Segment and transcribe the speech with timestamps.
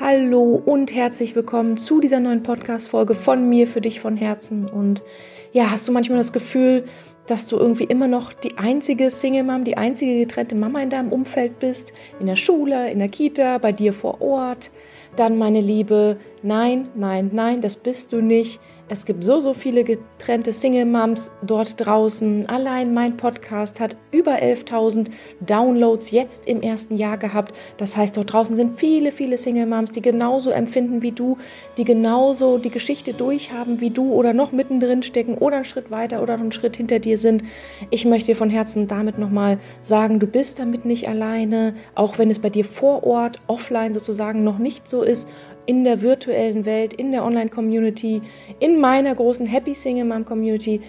[0.00, 4.68] Hallo und herzlich willkommen zu dieser neuen Podcast-Folge von mir für dich von Herzen.
[4.68, 5.04] Und
[5.52, 6.86] ja, hast du manchmal das Gefühl,
[7.28, 11.60] dass du irgendwie immer noch die einzige Single-Mom, die einzige getrennte Mama in deinem Umfeld
[11.60, 11.92] bist?
[12.18, 14.72] In der Schule, in der Kita, bei dir vor Ort?
[15.14, 18.58] Dann, meine Liebe, nein, nein, nein, das bist du nicht.
[18.86, 22.46] Es gibt so, so viele getrennte Single-Moms dort draußen.
[22.50, 25.08] Allein mein Podcast hat über 11.000
[25.40, 27.54] Downloads jetzt im ersten Jahr gehabt.
[27.78, 31.38] Das heißt, dort draußen sind viele, viele Single-Moms, die genauso empfinden wie du,
[31.78, 36.22] die genauso die Geschichte durchhaben wie du oder noch mittendrin stecken oder einen Schritt weiter
[36.22, 37.42] oder einen Schritt hinter dir sind.
[37.88, 42.30] Ich möchte dir von Herzen damit nochmal sagen, du bist damit nicht alleine, auch wenn
[42.30, 45.26] es bei dir vor Ort, offline sozusagen noch nicht so ist
[45.66, 48.22] in der virtuellen Welt, in der Online-Community,
[48.60, 50.80] in meiner großen Happy Single Mom Community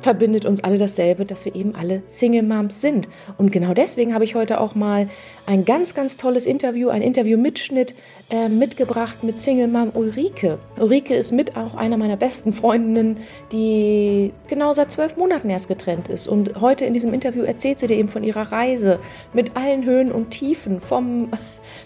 [0.00, 3.08] verbindet uns alle dasselbe, dass wir eben alle Single Moms sind.
[3.38, 5.08] Und genau deswegen habe ich heute auch mal
[5.46, 7.94] ein ganz, ganz tolles Interview, ein Interview-Mitschnitt
[8.30, 10.58] äh, mitgebracht mit Single Mom Ulrike.
[10.78, 13.18] Ulrike ist mit auch einer meiner besten Freundinnen,
[13.52, 16.26] die genau seit zwölf Monaten erst getrennt ist.
[16.26, 18.98] Und heute in diesem Interview erzählt sie dir eben von ihrer Reise
[19.32, 21.30] mit allen Höhen und Tiefen, vom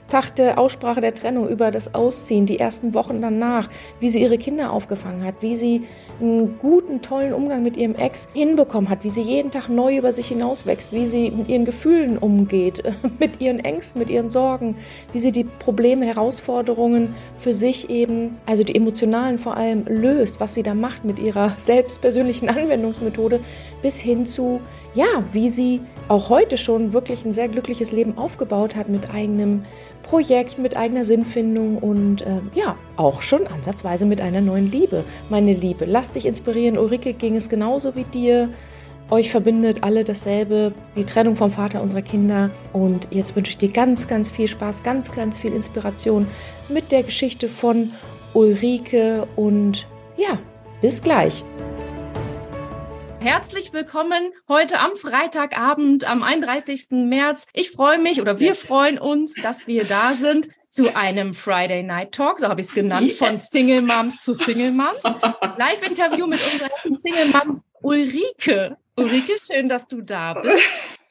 [0.09, 3.69] Tag der Aussprache der Trennung, über das Ausziehen, die ersten Wochen danach,
[4.01, 5.83] wie sie ihre Kinder aufgefangen hat, wie sie
[6.19, 10.13] einen guten, tollen Umgang mit ihrem Ex hinbekommen hat, wie sie jeden Tag neu über
[10.15, 12.83] sich hinauswächst, wie sie mit ihren Gefühlen umgeht,
[13.19, 14.77] mit ihren Ängsten, mit ihren Sorgen,
[15.13, 20.55] wie sie die Probleme, Herausforderungen für sich eben, also die emotionalen vor allem, löst, was
[20.55, 23.41] sie da macht mit ihrer selbst persönlichen Anwendungsmethode,
[23.83, 24.61] bis hin zu,
[24.95, 29.65] ja, wie sie auch heute schon wirklich ein sehr glückliches Leben aufgebaut hat mit eigenem
[30.09, 35.05] Projekt mit eigener Sinnfindung und äh, ja, auch schon ansatzweise mit einer neuen Liebe.
[35.29, 36.79] Meine Liebe, lass dich inspirieren.
[36.79, 38.49] Ulrike ging es genauso wie dir.
[39.11, 42.51] Euch verbindet alle dasselbe, die Trennung vom Vater unserer Kinder.
[42.73, 46.27] Und jetzt wünsche ich dir ganz, ganz viel Spaß, ganz, ganz viel Inspiration
[46.71, 47.93] mit der Geschichte von
[48.33, 49.29] Ulrike.
[49.37, 50.39] Und ja,
[50.81, 51.45] bis gleich.
[53.21, 56.87] Herzlich willkommen heute am Freitagabend, am 31.
[56.91, 57.49] März.
[57.53, 58.61] Ich freue mich oder wir yes.
[58.61, 62.75] freuen uns, dass wir da sind zu einem Friday Night Talk, so habe ich es
[62.75, 63.19] genannt, yes.
[63.19, 65.03] von Single Moms zu Single Moms.
[65.57, 68.77] Live-Interview mit unserer Single Mom Ulrike.
[68.97, 70.69] Ulrike, schön, dass du da bist.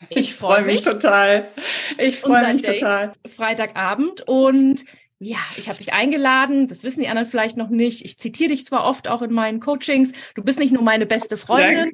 [0.09, 1.49] Ich freue freu mich total.
[1.97, 3.13] Ich freue mich Date total.
[3.27, 4.85] Freitagabend und
[5.19, 8.05] ja, ich habe dich eingeladen, das wissen die anderen vielleicht noch nicht.
[8.05, 11.37] Ich zitiere dich zwar oft auch in meinen Coachings, du bist nicht nur meine beste
[11.37, 11.93] Freundin, Dank.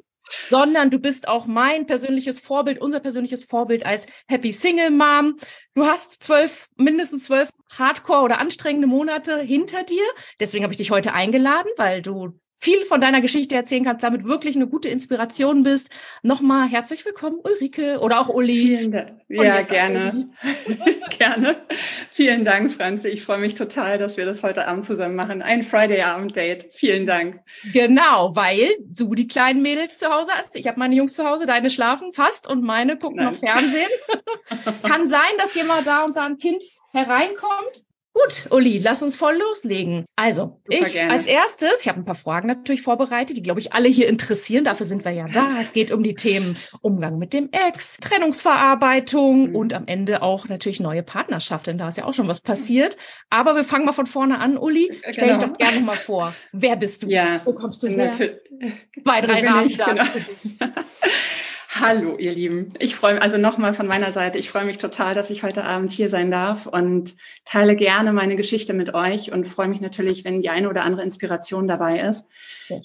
[0.50, 5.38] sondern du bist auch mein persönliches Vorbild, unser persönliches Vorbild als Happy Single Mom.
[5.74, 10.04] Du hast zwölf, mindestens zwölf Hardcore oder anstrengende Monate hinter dir.
[10.38, 14.24] Deswegen habe ich dich heute eingeladen, weil du viel von deiner Geschichte erzählen kannst, damit
[14.24, 15.90] wirklich eine gute Inspiration bist.
[16.22, 18.76] Nochmal herzlich willkommen, Ulrike oder auch Uli.
[18.76, 19.20] Vielen Dank.
[19.28, 20.30] Ja, gerne.
[21.18, 21.56] gerne.
[22.16, 23.08] Vielen Dank, Franzi.
[23.08, 25.42] Ich freue mich total, dass wir das heute Abend zusammen machen.
[25.42, 26.72] Ein Friday-Abend-Date.
[26.72, 27.40] Vielen Dank.
[27.72, 30.54] Genau, weil du die kleinen Mädels zu Hause hast.
[30.54, 33.32] Ich habe meine Jungs zu Hause, deine schlafen fast und meine gucken Nein.
[33.32, 33.90] noch Fernsehen.
[34.84, 37.84] Kann sein, dass hier mal da und da ein Kind hereinkommt.
[38.14, 40.04] Gut, Uli, lass uns voll loslegen.
[40.14, 41.12] Also, Super ich gerne.
[41.12, 44.62] als erstes, ich habe ein paar Fragen natürlich vorbereitet, die, glaube ich, alle hier interessieren.
[44.62, 45.60] Dafür sind wir ja da.
[45.60, 49.56] Es geht um die Themen Umgang mit dem Ex, Trennungsverarbeitung mhm.
[49.56, 52.96] und am Ende auch natürlich neue Partnerschaft, denn da ist ja auch schon was passiert.
[53.30, 54.90] Aber wir fangen mal von vorne an, Uli.
[54.96, 55.28] Stell genau.
[55.28, 56.34] dich doch gerne mal vor.
[56.52, 57.08] Wer bist du?
[57.08, 58.12] Ja, Wo kommst du her?
[58.12, 60.04] Zwei, drei Rahmen genau.
[61.76, 62.68] Hallo, ihr Lieben.
[62.78, 65.64] Ich freue mich, also nochmal von meiner Seite, ich freue mich total, dass ich heute
[65.64, 70.24] Abend hier sein darf und teile gerne meine Geschichte mit euch und freue mich natürlich,
[70.24, 72.26] wenn die eine oder andere Inspiration dabei ist.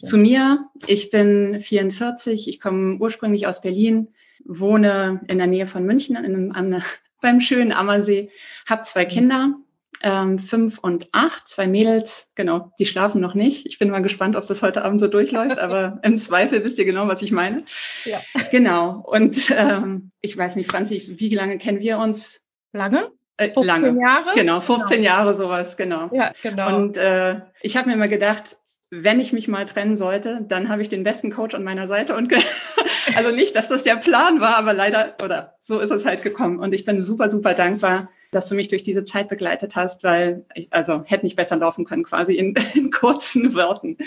[0.02, 4.08] Zu mir, ich bin 44, ich komme ursprünglich aus Berlin,
[4.44, 6.82] wohne in der Nähe von München in einem,
[7.22, 8.32] beim schönen Ammersee,
[8.66, 9.06] habe zwei.
[9.06, 9.54] Kinder,
[10.02, 13.66] ähm, fünf und acht, zwei Mädels, genau, die schlafen noch nicht.
[13.66, 16.86] Ich bin mal gespannt, ob das heute Abend so durchläuft, aber im Zweifel wisst ihr
[16.86, 17.64] genau, was ich meine.
[18.06, 18.22] Ja.
[18.52, 19.04] Genau.
[19.06, 22.42] Und ähm, ich weiß nicht, Franzi, wie lange kennen wir uns?
[22.72, 23.12] Lange?
[23.38, 24.02] Äh, 15 lange.
[24.02, 24.36] Jahre?
[24.36, 25.04] Genau, 15 genau.
[25.04, 26.10] Jahre sowas, genau.
[26.14, 26.76] Ja, genau.
[26.76, 28.58] Und äh, ich habe mir immer gedacht,
[28.92, 32.16] wenn ich mich mal trennen sollte, dann habe ich den besten Coach an meiner Seite
[32.16, 32.34] und
[33.16, 36.60] also nicht, dass das der Plan war, aber leider oder so ist es halt gekommen
[36.60, 40.46] und ich bin super super dankbar, dass du mich durch diese Zeit begleitet hast, weil
[40.54, 43.98] ich, also hätte nicht besser laufen können, quasi in, in kurzen Worten.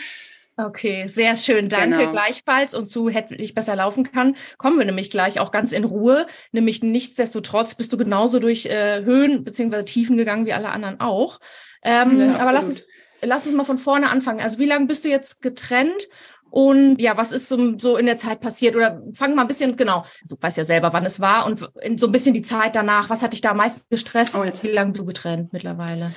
[0.57, 1.71] Okay, sehr schön.
[1.71, 2.13] Danke genau.
[2.13, 2.75] gleichfalls.
[2.75, 6.27] Und zu hätte ich besser laufen kann, kommen wir nämlich gleich auch ganz in Ruhe.
[6.53, 11.41] Nämlich nichtsdestotrotz bist du genauso durch äh, Höhen beziehungsweise Tiefen gegangen wie alle anderen auch.
[11.83, 12.87] Ähm, ja, aber lass uns,
[13.23, 14.41] lass uns mal von vorne anfangen.
[14.41, 16.09] Also wie lange bist du jetzt getrennt
[16.53, 18.77] Und ja, was ist so, so in der Zeit passiert?
[18.77, 21.61] Oder fang mal ein bisschen, genau, also weiß ja selber, wann es war und
[21.99, 23.09] so ein bisschen die Zeit danach.
[23.09, 24.37] Was hat dich da am meisten gestresst?
[24.37, 24.63] Oh, jetzt.
[24.63, 26.13] Wie lange bist du getrennt mittlerweile?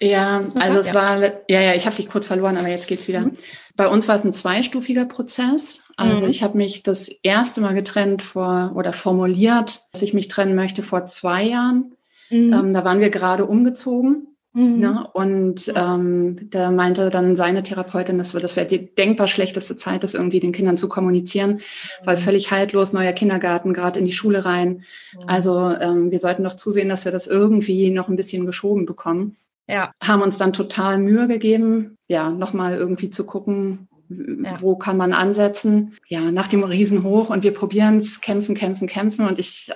[0.00, 0.94] Ja, also es ja.
[0.94, 3.20] war, ja, ja, ich habe dich kurz verloren, aber jetzt geht's wieder.
[3.20, 3.32] Mhm.
[3.76, 5.82] Bei uns war es ein zweistufiger Prozess.
[5.98, 6.30] Also mhm.
[6.30, 10.82] ich habe mich das erste Mal getrennt vor oder formuliert, dass ich mich trennen möchte
[10.82, 11.92] vor zwei Jahren.
[12.30, 12.52] Mhm.
[12.54, 14.35] Ähm, da waren wir gerade umgezogen.
[14.56, 14.78] Mhm.
[14.80, 15.06] Ne?
[15.12, 20.14] Und ähm, da meinte dann seine Therapeutin, dass das wäre die denkbar schlechteste Zeit, das
[20.14, 21.60] irgendwie den Kindern zu kommunizieren,
[22.04, 22.20] weil mhm.
[22.20, 24.84] völlig haltlos, neuer Kindergarten, gerade in die Schule rein.
[25.14, 25.24] Mhm.
[25.26, 29.36] Also ähm, wir sollten doch zusehen, dass wir das irgendwie noch ein bisschen geschoben bekommen.
[29.68, 29.92] Ja.
[30.02, 34.56] Haben uns dann total Mühe gegeben, ja, nochmal irgendwie zu gucken, ja.
[34.62, 35.98] wo kann man ansetzen.
[36.08, 39.26] Ja, nach dem Riesenhoch und wir probieren es, kämpfen, kämpfen, kämpfen.
[39.26, 39.70] Und ich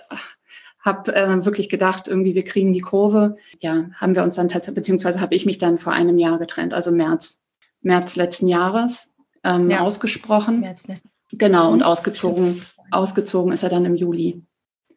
[0.81, 3.37] habe äh, wirklich gedacht, irgendwie wir kriegen die Kurve.
[3.61, 6.73] Ja, haben wir uns dann tatsächlich, beziehungsweise habe ich mich dann vor einem Jahr getrennt,
[6.75, 7.41] also März,
[7.83, 9.13] März letzten Jahres
[9.45, 9.81] ähm, ja.
[9.81, 10.61] ausgesprochen.
[10.61, 10.87] März
[11.33, 11.85] genau, und mhm.
[11.85, 14.43] ausgezogen, ausgezogen ist er dann im Juli.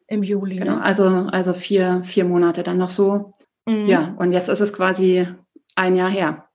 [0.07, 0.57] Im Juli.
[0.57, 0.83] Genau, ne?
[0.83, 3.33] also, also vier, vier Monate dann noch so.
[3.67, 3.85] Mhm.
[3.85, 5.27] Ja, und jetzt ist es quasi
[5.75, 6.49] ein Jahr her.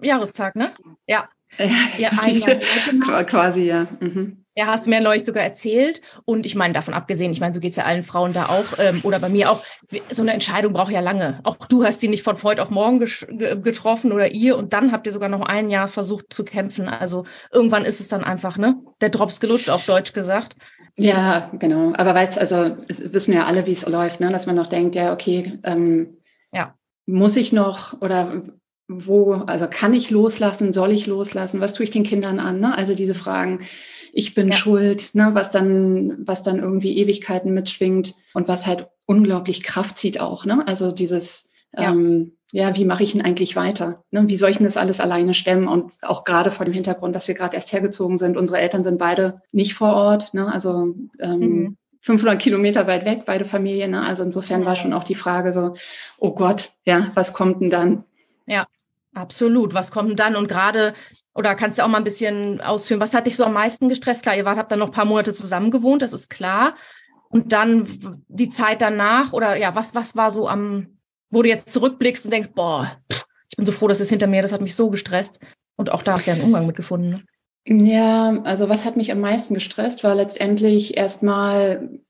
[0.00, 0.72] Jahrestag, ne?
[1.06, 1.28] Ja.
[1.98, 2.56] Ja, ein Jahr
[2.90, 3.24] genau.
[3.24, 3.86] Quasi, ja.
[4.00, 4.44] Mhm.
[4.58, 6.00] Ja, hast du mir neulich sogar erzählt.
[6.24, 9.02] Und ich meine, davon abgesehen, ich meine, so geht's ja allen Frauen da auch, ähm,
[9.04, 9.62] oder bei mir auch,
[10.10, 11.38] so eine Entscheidung braucht ja lange.
[11.44, 15.06] Auch du hast sie nicht von heute auf morgen getroffen oder ihr und dann habt
[15.06, 16.88] ihr sogar noch ein Jahr versucht zu kämpfen.
[16.88, 18.74] Also irgendwann ist es dann einfach, ne?
[19.00, 20.56] Der Drops gelutscht, auf Deutsch gesagt.
[20.96, 21.92] Ja, genau.
[21.96, 24.32] Aber weil es, also wissen ja alle, wie es läuft, ne?
[24.32, 26.16] Dass man noch denkt, ja, okay, ähm,
[26.52, 26.74] ja.
[27.06, 28.42] Muss ich noch oder
[28.88, 32.58] wo, also kann ich loslassen, soll ich loslassen, was tue ich den Kindern an?
[32.58, 32.76] Ne?
[32.76, 33.60] Also diese Fragen,
[34.18, 34.54] ich bin ja.
[34.54, 35.30] schuld, ne?
[35.34, 40.44] was dann, was dann irgendwie Ewigkeiten mitschwingt und was halt unglaublich Kraft zieht auch.
[40.44, 40.66] Ne?
[40.66, 41.92] Also dieses, ja.
[41.92, 44.02] Ähm, ja, wie mache ich denn eigentlich weiter?
[44.10, 44.26] Ne?
[44.26, 45.68] Wie soll ich denn das alles alleine stemmen?
[45.68, 48.36] Und auch gerade vor dem Hintergrund, dass wir gerade erst hergezogen sind.
[48.36, 50.34] Unsere Eltern sind beide nicht vor Ort.
[50.34, 50.52] Ne?
[50.52, 51.76] Also ähm, mhm.
[52.00, 53.92] 500 Kilometer weit weg, beide Familien.
[53.92, 54.04] Ne?
[54.04, 55.74] Also insofern war schon auch die Frage so,
[56.18, 58.04] oh Gott, ja, was kommt denn dann?
[58.46, 58.66] Ja,
[59.14, 59.74] absolut.
[59.74, 60.36] Was kommt denn dann?
[60.36, 60.94] Und gerade,
[61.34, 64.22] oder kannst du auch mal ein bisschen ausführen, was hat dich so am meisten gestresst?
[64.22, 66.76] Klar, ihr wart, habt dann noch ein paar Monate zusammen gewohnt, das ist klar.
[67.30, 70.98] Und dann die Zeit danach, oder ja, was, was war so am,
[71.30, 72.96] wo du jetzt zurückblickst und denkst, boah,
[73.50, 75.40] ich bin so froh, dass es hinter mir, das hat mich so gestresst.
[75.76, 77.10] Und auch da hast du ja einen Umgang mitgefunden.
[77.10, 77.24] Ne?
[77.86, 82.00] Ja, also was hat mich am meisten gestresst, war letztendlich erstmal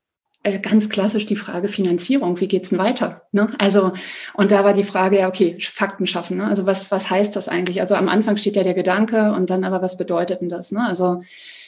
[0.43, 2.39] ganz klassisch die Frage Finanzierung.
[2.39, 3.23] Wie geht's denn weiter?
[3.31, 3.51] Ne?
[3.57, 3.91] Also,
[4.33, 6.37] und da war die Frage, ja, okay, Fakten schaffen.
[6.37, 6.45] Ne?
[6.45, 7.81] Also was, was heißt das eigentlich?
[7.81, 10.71] Also am Anfang steht ja der Gedanke und dann aber, was bedeutet denn das?
[10.71, 10.85] Ne?
[10.85, 11.23] Also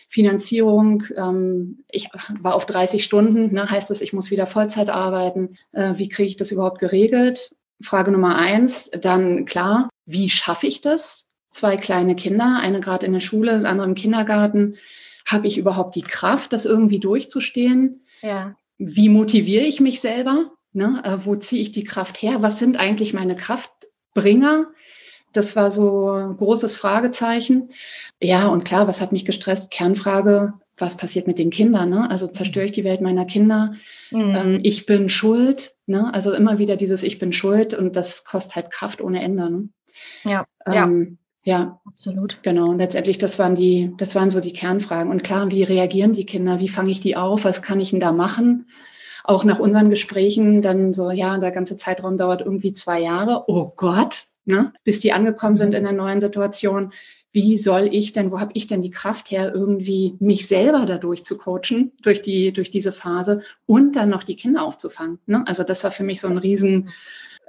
[0.08, 2.10] Finanzierung, ähm, ich
[2.42, 3.70] war auf 30 Stunden, ne?
[3.70, 5.58] heißt das, ich muss wieder Vollzeit arbeiten.
[5.74, 7.52] Äh, wie kriege ich das überhaupt geregelt?
[7.82, 11.28] Frage Nummer eins, dann klar, wie schaffe ich das?
[11.52, 14.78] zwei kleine Kinder, eine gerade in der Schule, andere im Kindergarten.
[15.26, 18.06] Habe ich überhaupt die Kraft, das irgendwie durchzustehen?
[18.22, 18.56] Ja.
[18.84, 20.52] Wie motiviere ich mich selber?
[20.74, 21.02] Ne?
[21.04, 22.42] Äh, wo ziehe ich die Kraft her?
[22.42, 24.72] Was sind eigentlich meine Kraftbringer?
[25.34, 27.70] Das war so ein großes Fragezeichen.
[28.20, 29.70] Ja, und klar, was hat mich gestresst?
[29.70, 31.92] Kernfrage, was passiert mit den Kindern?
[31.92, 32.10] Ne?
[32.10, 33.76] Also zerstöre ich die Welt meiner Kinder?
[34.10, 34.36] Mhm.
[34.36, 35.76] Ähm, ich bin schuld.
[35.86, 36.12] Ne?
[36.12, 39.52] Also immer wieder dieses Ich bin schuld und das kostet halt Kraft ohne Ende.
[39.52, 39.70] Ne?
[40.24, 42.44] Ja, ähm, ja, absolut.
[42.44, 42.70] Genau.
[42.70, 45.12] Und letztendlich, das waren die, das waren so die Kernfragen.
[45.12, 46.60] Und klar, wie reagieren die Kinder?
[46.60, 47.46] Wie fange ich die auf?
[47.46, 48.68] Was kann ich denn da machen?
[49.24, 53.46] Auch nach unseren Gesprächen dann so, ja, der ganze Zeitraum dauert irgendwie zwei Jahre.
[53.48, 54.74] Oh Gott, ne?
[54.84, 56.92] Bis die angekommen sind in der neuen Situation.
[57.34, 61.24] Wie soll ich denn, wo habe ich denn die Kraft her, irgendwie mich selber dadurch
[61.24, 65.18] zu coachen, durch die, durch diese Phase und dann noch die Kinder aufzufangen?
[65.26, 65.44] Ne?
[65.48, 66.90] Also das war für mich so ein riesen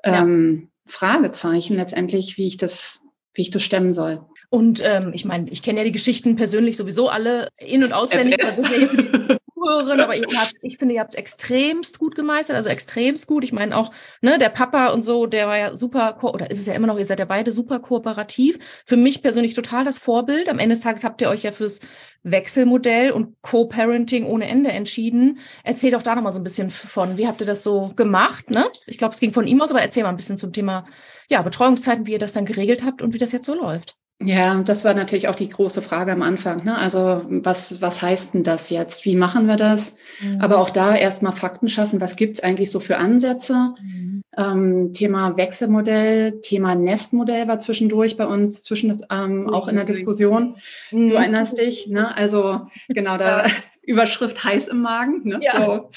[0.05, 3.03] ähm, Fragezeichen letztendlich, wie ich das
[3.35, 4.25] wie ich das stemmen soll.
[4.51, 8.45] Und ähm, ich meine, ich kenne ja die Geschichten persönlich sowieso alle in- und auswendig,
[8.45, 13.45] aber Zuhörerin, aber habt, ich finde, ihr habt extremst gut gemeistert, also extremst gut.
[13.45, 16.67] Ich meine auch, ne, der Papa und so, der war ja super, oder ist es
[16.67, 18.59] ja immer noch, ihr seid ja beide super kooperativ.
[18.85, 20.49] Für mich persönlich total das Vorbild.
[20.49, 21.81] Am Ende des Tages habt ihr euch ja fürs
[22.23, 25.39] Wechselmodell und Co-Parenting ohne Ende entschieden.
[25.65, 28.71] Erzähl doch da nochmal so ein bisschen von, wie habt ihr das so gemacht, ne?
[28.87, 30.87] Ich glaube, es ging von ihm aus, aber erzähl mal ein bisschen zum Thema,
[31.29, 33.97] ja, Betreuungszeiten, wie ihr das dann geregelt habt und wie das jetzt so läuft.
[34.25, 36.65] Ja, das war natürlich auch die große Frage am Anfang.
[36.65, 36.77] Ne?
[36.77, 39.05] Also was, was heißt denn das jetzt?
[39.05, 39.95] Wie machen wir das?
[40.21, 40.41] Mhm.
[40.41, 42.01] Aber auch da erstmal Fakten schaffen.
[42.01, 43.75] Was gibt's eigentlich so für Ansätze?
[43.81, 44.23] Mhm.
[44.37, 50.57] Ähm, Thema Wechselmodell, Thema Nestmodell war zwischendurch bei uns, zwischen ähm, auch in der Diskussion.
[50.91, 51.11] Mhm.
[51.11, 52.17] Du erinnerst dich, ne?
[52.17, 53.45] Also genau, da
[53.83, 55.23] Überschrift heiß im Magen.
[55.25, 55.41] Ne?
[55.43, 55.65] Ja.
[55.65, 55.91] So.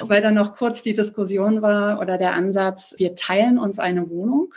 [0.06, 4.54] Weil dann noch kurz die Diskussion war oder der Ansatz, wir teilen uns eine Wohnung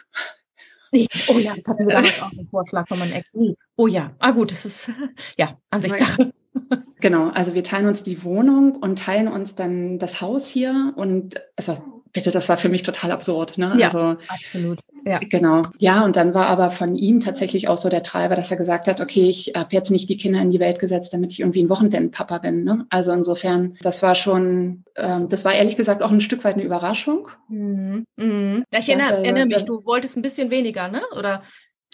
[0.95, 3.29] Nee, oh ja, das hatten wir damals auch einen Vorschlag von meinem Ex.
[3.33, 3.55] Nee.
[3.75, 4.89] Oh ja, ah gut, das ist
[5.37, 6.33] ja Ansichtssache.
[7.01, 11.41] Genau, also wir teilen uns die Wohnung und teilen uns dann das Haus hier und
[11.57, 13.59] also bitte, das war für mich total absurd.
[13.59, 13.75] Ne?
[13.77, 14.79] Ja, also, absolut.
[15.05, 15.19] Ja.
[15.19, 15.63] Genau.
[15.77, 18.87] Ja, und dann war aber von ihm tatsächlich auch so der Treiber, dass er gesagt
[18.87, 21.61] hat, okay, ich habe jetzt nicht die Kinder in die Welt gesetzt, damit ich irgendwie
[21.61, 22.63] ein Wochenendpapa bin.
[22.63, 22.87] Ne?
[22.89, 26.63] Also insofern, das war schon, ähm, das war ehrlich gesagt auch ein Stück weit eine
[26.63, 27.27] Überraschung.
[27.49, 28.05] Mhm.
[28.15, 28.63] Mhm.
[28.71, 31.01] Ich erinnere, erinnere mich, du wolltest ein bisschen weniger, ne?
[31.17, 31.43] Oder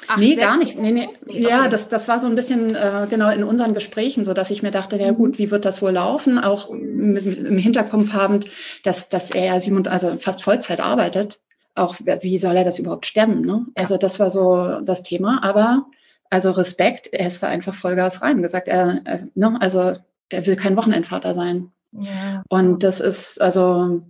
[0.08, 0.80] Ach, nee, gar nicht.
[0.80, 1.10] Nee, nee.
[1.26, 4.50] nee ja, das, das war so ein bisschen äh, genau in unseren Gesprächen so, dass
[4.50, 5.16] ich mir dachte, ja mhm.
[5.16, 6.40] gut, wie wird das wohl laufen?
[6.40, 8.46] Auch mit, im Hinterkopf habend,
[8.84, 11.40] dass, dass er sieben, also fast Vollzeit arbeitet.
[11.76, 13.42] Auch wie soll er das überhaupt stemmen?
[13.42, 13.66] Ne?
[13.68, 13.84] Ja.
[13.84, 15.44] Also das war so das Thema.
[15.44, 15.86] Aber
[16.30, 18.42] also Respekt, er ist da einfach Vollgas rein.
[18.42, 19.94] Gesagt, er, er ne, also
[20.30, 21.72] er will kein Wochenendvater sein.
[21.92, 22.44] Ja.
[22.50, 24.02] Und das ist, also,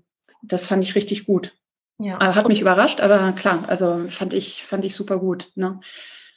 [0.43, 1.53] das fand ich richtig gut.
[2.01, 2.17] Ja.
[2.19, 5.51] Äh, hat mich überrascht, aber klar, also fand ich, fand ich super gut.
[5.55, 5.79] Ne?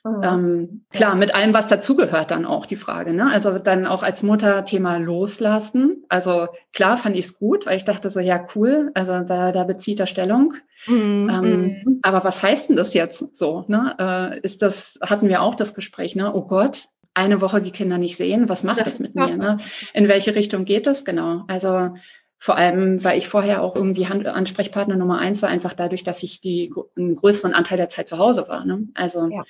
[0.04, 0.22] Mhm.
[0.22, 1.16] Ähm, klar, ja.
[1.16, 3.14] mit allem, was dazugehört, dann auch die Frage.
[3.14, 3.30] Ne?
[3.32, 6.04] Also dann auch als Mutter Thema loslassen.
[6.10, 9.64] Also klar fand ich es gut, weil ich dachte so, ja, cool, also da, da
[9.64, 10.54] bezieht er Stellung.
[10.86, 11.30] Mhm.
[11.32, 11.98] Ähm, mhm.
[12.02, 13.64] aber was heißt denn das jetzt so?
[13.68, 13.94] Ne?
[13.98, 16.34] Äh, ist das, hatten wir auch das Gespräch, ne?
[16.34, 19.36] Oh Gott, eine Woche die Kinder nicht sehen, was macht das, das mit mir?
[19.36, 19.56] Ne?
[19.94, 21.04] In welche Richtung geht es?
[21.04, 21.44] Genau.
[21.46, 21.94] Also
[22.38, 26.22] vor allem, weil ich vorher auch irgendwie Hand Ansprechpartner Nummer eins war, einfach dadurch, dass
[26.22, 28.64] ich die, einen größeren Anteil der Zeit zu Hause war.
[28.64, 28.88] Ne?
[28.94, 29.42] Also, ja.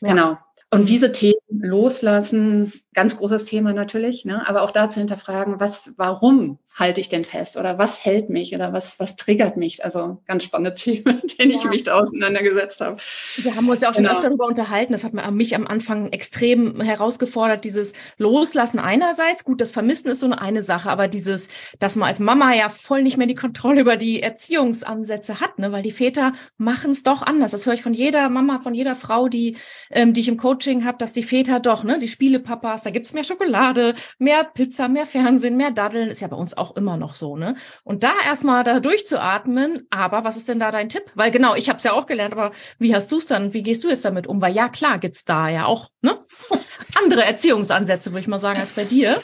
[0.00, 0.38] genau.
[0.70, 4.48] Und diese Themen loslassen, ganz großes Thema natürlich, ne?
[4.48, 8.72] aber auch dazu hinterfragen, was, warum halte ich denn fest oder was hält mich oder
[8.72, 9.84] was, was triggert mich?
[9.84, 11.58] Also ganz spannende Themen, mit denen ja.
[11.58, 12.96] ich mich da auseinandergesetzt habe.
[13.36, 14.16] Wir haben uns ja auch schon genau.
[14.16, 14.92] öfter darüber unterhalten.
[14.92, 19.44] Das hat mich am Anfang extrem herausgefordert, dieses Loslassen einerseits.
[19.44, 21.48] Gut, das Vermissen ist so eine Sache, aber dieses,
[21.78, 25.72] dass man als Mama ja voll nicht mehr die Kontrolle über die Erziehungsansätze hat, ne?
[25.72, 27.50] weil die Väter machen es doch anders.
[27.50, 29.56] Das höre ich von jeder Mama, von jeder Frau, die,
[29.90, 33.12] ähm, die ich im Coaching habe, dass die Väter doch, ne, die Spielepapas, da gibt's
[33.12, 36.96] mehr Schokolade, mehr Pizza, mehr Fernsehen, mehr Daddeln, ist ja bei uns auch auch immer
[36.96, 37.56] noch so, ne?
[37.84, 41.04] Und da erstmal da durchzuatmen, aber was ist denn da dein Tipp?
[41.14, 43.62] Weil genau, ich habe es ja auch gelernt, aber wie hast du es dann, wie
[43.62, 44.40] gehst du jetzt damit um?
[44.40, 46.18] Weil ja, klar gibt's da ja auch, ne?
[46.94, 49.20] Andere Erziehungsansätze, würde ich mal sagen, als bei dir.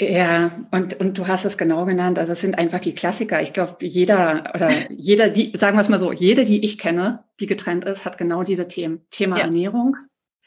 [0.00, 2.18] Ja, und, und du hast es genau genannt.
[2.20, 3.42] Also es sind einfach die Klassiker.
[3.42, 7.24] Ich glaube, jeder oder jeder, die, sagen wir es mal so, jede, die ich kenne,
[7.40, 9.04] die getrennt ist, hat genau diese Themen.
[9.10, 9.44] Thema ja.
[9.44, 9.96] Ernährung.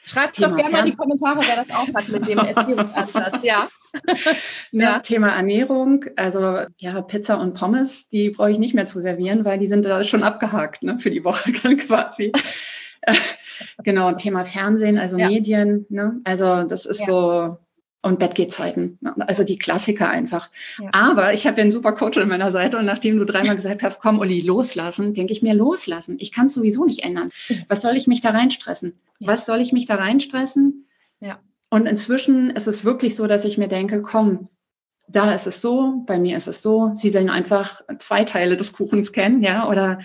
[0.06, 3.70] Schreibt doch gerne mal in die Kommentare, wer das auch hat mit dem Erziehungsansatz, ja.
[4.72, 5.00] ne, ja.
[5.00, 9.60] Thema Ernährung, also ja, Pizza und Pommes, die brauche ich nicht mehr zu servieren, weil
[9.60, 12.32] die sind da schon abgehakt ne, für die Woche quasi.
[13.84, 15.28] genau, Thema Fernsehen, also ja.
[15.28, 16.20] Medien, ne?
[16.24, 17.06] also das ist ja.
[17.06, 17.58] so
[18.02, 18.98] und Bettgehzeiten.
[19.20, 20.50] Also die Klassiker einfach.
[20.80, 20.90] Ja.
[20.92, 23.84] Aber ich habe ja einen super Coach an meiner Seite und nachdem du dreimal gesagt
[23.84, 26.18] hast, komm, Uli, loslassen, denke ich mir, loslassen.
[26.20, 27.30] Ich kann es sowieso nicht ändern.
[27.68, 29.00] Was soll ich mich da reinstressen?
[29.20, 29.28] Ja.
[29.28, 30.88] Was soll ich mich da reinstressen?
[31.20, 31.40] Ja.
[31.70, 34.50] Und inzwischen ist es wirklich so, dass ich mir denke, komm,
[35.08, 36.92] da ist es so, bei mir ist es so.
[36.94, 40.00] Sie sollen einfach zwei Teile des Kuchens kennen, ja, oder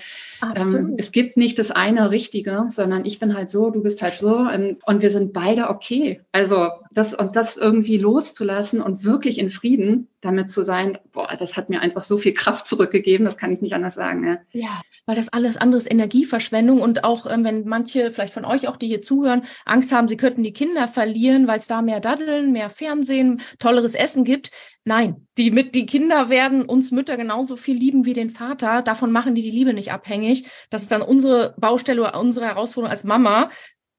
[0.54, 4.14] ähm, es gibt nicht das eine Richtige, sondern ich bin halt so, du bist halt
[4.14, 6.20] so und, und wir sind beide okay.
[6.32, 11.56] Also das und das irgendwie loszulassen und wirklich in Frieden damit zu sein, boah, das
[11.56, 14.26] hat mir einfach so viel Kraft zurückgegeben, das kann ich nicht anders sagen.
[14.26, 18.44] Ja, ja weil das alles andere ist Energieverschwendung und auch ähm, wenn manche vielleicht von
[18.44, 21.82] euch auch, die hier zuhören, Angst haben, sie könnten die Kinder verlieren, weil es da
[21.82, 24.50] mehr Daddeln, mehr Fernsehen, tolleres Essen gibt.
[24.84, 28.82] Nein, die mit die Kinder werden uns Mütter genauso viel lieben wie den Vater.
[28.82, 30.46] Davon machen die die Liebe nicht abhängig.
[30.70, 33.50] Das ist dann unsere Baustelle oder unsere Herausforderung als Mama,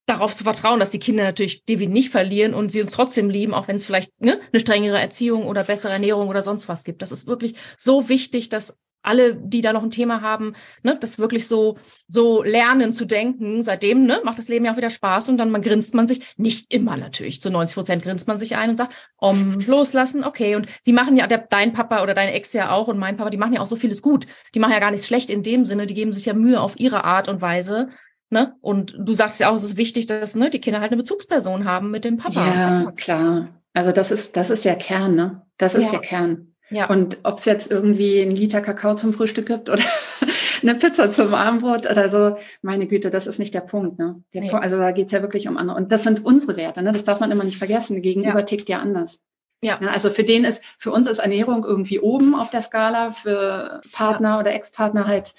[0.07, 3.29] darauf zu vertrauen, dass die Kinder natürlich die wir nicht verlieren und sie uns trotzdem
[3.29, 6.85] lieben, auch wenn es vielleicht ne, eine strengere Erziehung oder bessere Ernährung oder sonst was
[6.85, 7.01] gibt.
[7.01, 11.17] Das ist wirklich so wichtig, dass alle, die da noch ein Thema haben, ne, das
[11.17, 13.63] wirklich so, so lernen zu denken.
[13.63, 16.35] Seitdem ne, macht das Leben ja auch wieder Spaß und dann man grinst man sich,
[16.37, 20.55] nicht immer natürlich, zu 90 Prozent grinst man sich ein und sagt, um, loslassen, okay.
[20.55, 23.29] Und die machen ja, der, dein Papa oder deine Ex ja auch und mein Papa,
[23.29, 24.27] die machen ja auch so vieles gut.
[24.53, 26.79] Die machen ja gar nichts schlecht in dem Sinne, die geben sich ja Mühe auf
[26.79, 27.89] ihre Art und Weise.
[28.29, 28.55] Ne?
[28.61, 31.65] Und du sagst ja auch, es ist wichtig, dass ne, die Kinder halt eine Bezugsperson
[31.65, 32.45] haben mit dem Papa.
[32.45, 33.47] Ja, klar.
[33.73, 35.43] Also das ist, das ist der Kern, ne?
[35.57, 35.91] Das ist ja.
[35.91, 36.46] der Kern.
[36.69, 36.89] Ja.
[36.89, 39.83] Und ob es jetzt irgendwie ein Liter Kakao zum Frühstück gibt oder
[40.61, 43.99] eine Pizza zum Abendbrot oder so, meine Güte, das ist nicht der Punkt.
[43.99, 44.21] Ne?
[44.33, 44.49] Der nee.
[44.49, 45.77] Punkt, also da geht's ja wirklich um andere.
[45.77, 46.91] Und das sind unsere Werte, ne?
[46.91, 48.01] das darf man immer nicht vergessen.
[48.01, 48.45] Gegenüber ja.
[48.45, 49.19] tickt ja anders.
[49.61, 49.79] Ja.
[49.81, 49.89] ja.
[49.89, 54.29] Also für den ist, für uns ist Ernährung irgendwie oben auf der Skala, für Partner
[54.29, 54.39] ja.
[54.39, 55.33] oder Ex-Partner halt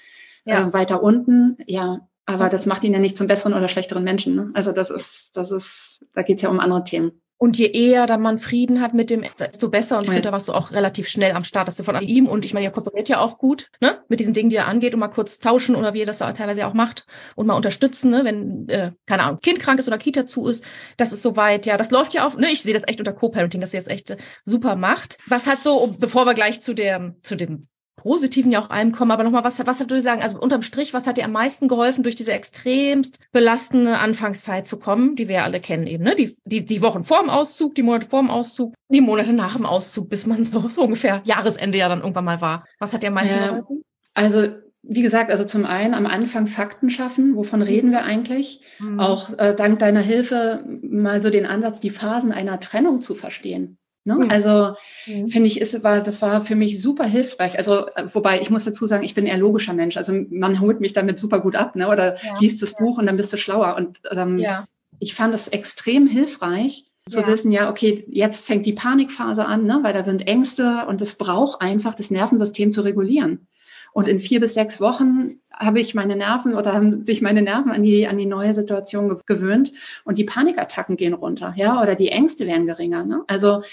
[0.45, 0.67] ja.
[0.67, 1.57] äh, weiter unten.
[1.67, 4.35] Ja, aber das macht ihn ja nicht zum besseren oder schlechteren Menschen.
[4.35, 4.51] Ne?
[4.53, 7.21] Also das ist, das ist, da geht's ja um andere Themen.
[7.41, 9.97] Und je eher da man Frieden hat mit dem, desto besser.
[9.97, 12.27] Und ich finde, da warst du auch relativ schnell am Start, dass du von ihm
[12.27, 14.93] und ich meine, ihr kooperiert ja auch gut, ne, mit diesen Dingen, die er angeht
[14.93, 18.25] und mal kurz tauschen oder wie ihr das teilweise auch macht und mal unterstützen, ne,
[18.25, 20.65] wenn, äh, keine Ahnung, Kind krank ist oder Kita zu ist.
[20.97, 23.61] Das ist soweit, ja, das läuft ja auf, ne, ich sehe das echt unter Co-Parenting,
[23.61, 25.17] dass ihr das echt äh, super macht.
[25.27, 27.69] Was hat so, bevor wir gleich zu der, zu dem
[27.99, 29.11] Positiven ja auch allem kommen.
[29.11, 30.21] Aber nochmal, was, was würdest du sagen?
[30.21, 34.79] Also unterm Strich, was hat dir am meisten geholfen, durch diese extremst belastende Anfangszeit zu
[34.79, 36.15] kommen, die wir ja alle kennen eben, ne?
[36.15, 39.55] Die, die, die Wochen vor dem Auszug, die Monate vor dem Auszug, die Monate nach
[39.55, 42.65] dem Auszug, bis man so, so ungefähr Jahresende ja dann irgendwann mal war.
[42.79, 43.83] Was hat dir am meisten ja, geholfen?
[44.13, 44.47] Also
[44.81, 47.35] wie gesagt, also zum einen am Anfang Fakten schaffen.
[47.35, 48.61] Wovon reden wir eigentlich?
[48.79, 48.99] Mhm.
[48.99, 53.77] Auch äh, dank deiner Hilfe mal so den Ansatz, die Phasen einer Trennung zu verstehen.
[54.05, 54.15] Ne?
[54.15, 54.29] Mhm.
[54.29, 54.75] Also
[55.05, 55.29] mhm.
[55.29, 57.57] finde ich, ist, war, das war für mich super hilfreich.
[57.57, 59.97] Also, äh, wobei ich muss dazu sagen, ich bin eher logischer Mensch.
[59.97, 61.87] Also man holt mich damit super gut ab, ne?
[61.87, 62.39] Oder ja.
[62.39, 62.77] liest das ja.
[62.79, 63.75] Buch und dann bist du schlauer.
[63.75, 64.65] Und ähm, ja.
[64.99, 69.79] ich fand es extrem hilfreich, zu wissen, ja, okay, jetzt fängt die Panikphase an, ne?
[69.81, 73.47] weil da sind Ängste und es braucht einfach das Nervensystem zu regulieren.
[73.93, 77.71] Und in vier bis sechs Wochen habe ich meine Nerven oder haben sich meine Nerven
[77.71, 79.71] an die, an die neue Situation gewöhnt
[80.05, 83.03] und die Panikattacken gehen runter, ja, oder die Ängste werden geringer.
[83.03, 83.23] Ne?
[83.27, 83.63] Also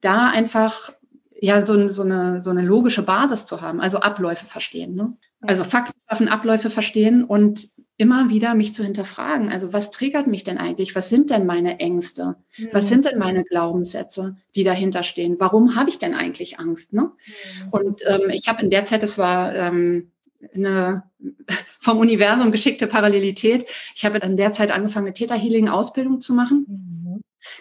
[0.00, 0.92] da einfach
[1.40, 4.94] ja so, so, eine, so eine logische Basis zu haben, also Abläufe verstehen.
[4.94, 5.12] Ne?
[5.42, 9.50] Also Fakten schaffen, Abläufe verstehen und immer wieder mich zu hinterfragen.
[9.50, 10.94] Also was triggert mich denn eigentlich?
[10.94, 12.36] Was sind denn meine Ängste?
[12.56, 12.68] Mhm.
[12.72, 15.36] Was sind denn meine Glaubenssätze, die dahinter stehen?
[15.38, 16.92] Warum habe ich denn eigentlich Angst?
[16.92, 17.02] Ne?
[17.02, 17.68] Mhm.
[17.70, 20.12] Und ähm, ich habe in der Zeit, das war ähm,
[20.54, 21.02] eine
[21.80, 23.68] vom Universum geschickte Parallelität.
[23.96, 26.66] Ich habe in der Zeit angefangen, eine Theta Healing Ausbildung zu machen.
[26.68, 26.97] Mhm.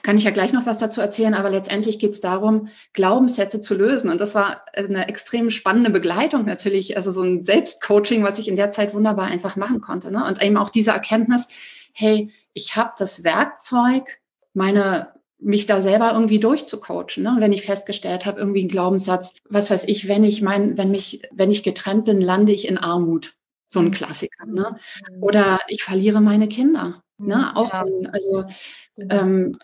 [0.04, 3.75] Kann ich ja gleich noch was dazu erzählen, aber letztendlich geht es darum, Glaubenssätze zu
[3.75, 4.10] lösen.
[4.10, 8.56] Und das war eine extrem spannende Begleitung natürlich, also so ein Selbstcoaching, was ich in
[8.56, 10.12] der Zeit wunderbar einfach machen konnte.
[10.12, 10.25] Ne?
[10.25, 11.48] Und eben auch diese Erkenntnis,
[11.94, 14.20] hey, ich habe das Werkzeug,
[14.54, 17.36] meine mich da selber irgendwie durchzucoachen, ne?
[17.39, 21.22] wenn ich festgestellt habe, irgendwie ein Glaubenssatz, was weiß ich, wenn ich mein, wenn mich,
[21.32, 23.36] wenn ich getrennt bin, lande ich in Armut.
[23.70, 24.77] So ein Klassiker, ne?
[25.12, 25.24] Mhm.
[25.24, 27.04] Oder ich verliere meine Kinder.
[27.18, 27.36] Ne?
[27.36, 27.58] Mhm.
[27.58, 27.86] Auch ja.
[27.86, 28.46] so ein, also
[28.96, 29.16] genau.
[29.16, 29.60] ähm,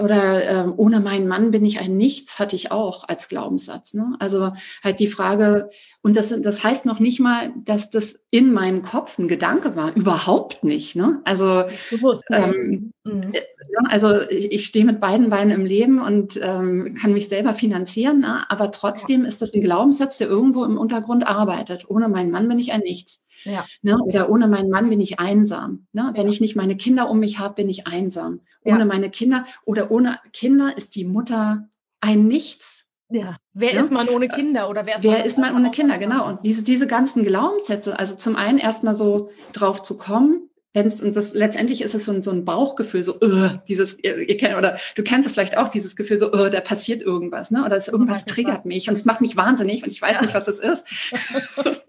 [0.00, 3.94] oder ähm, ohne meinen Mann bin ich ein Nichts, hatte ich auch als Glaubenssatz.
[3.94, 4.16] Ne?
[4.18, 5.70] Also halt die Frage,
[6.02, 9.94] und das, das heißt noch nicht mal, dass das in meinem Kopf ein Gedanke war,
[9.96, 10.96] überhaupt nicht.
[10.96, 11.20] Ne?
[11.24, 13.32] Also, Bewusst, ähm, mhm.
[13.32, 13.42] Äh,
[13.88, 18.20] also ich, ich stehe mit beiden Beinen im Leben und ähm, kann mich selber finanzieren,
[18.20, 18.50] ne?
[18.50, 19.28] aber trotzdem ja.
[19.28, 21.88] ist das ein Glaubenssatz, der irgendwo im Untergrund arbeitet.
[21.88, 23.23] Ohne meinen Mann bin ich ein Nichts.
[23.44, 23.66] Ja.
[23.82, 23.96] Ne?
[23.98, 25.86] Oder ohne meinen Mann bin ich einsam.
[25.92, 26.12] Ne?
[26.14, 28.40] Wenn ich nicht meine Kinder um mich habe, bin ich einsam.
[28.62, 28.84] Ohne ja.
[28.84, 31.68] meine Kinder oder ohne Kinder ist die Mutter
[32.00, 32.86] ein Nichts.
[33.10, 33.36] Ja.
[33.52, 33.80] Wer ja?
[33.80, 35.98] ist man ohne Kinder oder wer ist wer man, ist man ohne Kinder?
[35.98, 36.26] Genau.
[36.26, 41.16] Und diese, diese ganzen Glaubenssätze, also zum einen erstmal so drauf zu kommen, wenn's, und
[41.16, 44.56] das letztendlich ist es so ein, so ein Bauchgefühl, so uh, dieses, ihr, ihr kennt,
[44.56, 47.64] oder du kennst es vielleicht auch, dieses Gefühl, so, uh, da passiert irgendwas, ne?
[47.64, 48.64] Oder es, irgendwas triggert was.
[48.64, 50.22] mich und es macht mich wahnsinnig und ich weiß ja.
[50.22, 50.84] nicht, was das ist.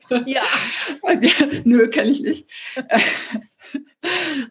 [0.26, 0.44] ja.
[1.64, 2.50] Nö, kenne ich nicht.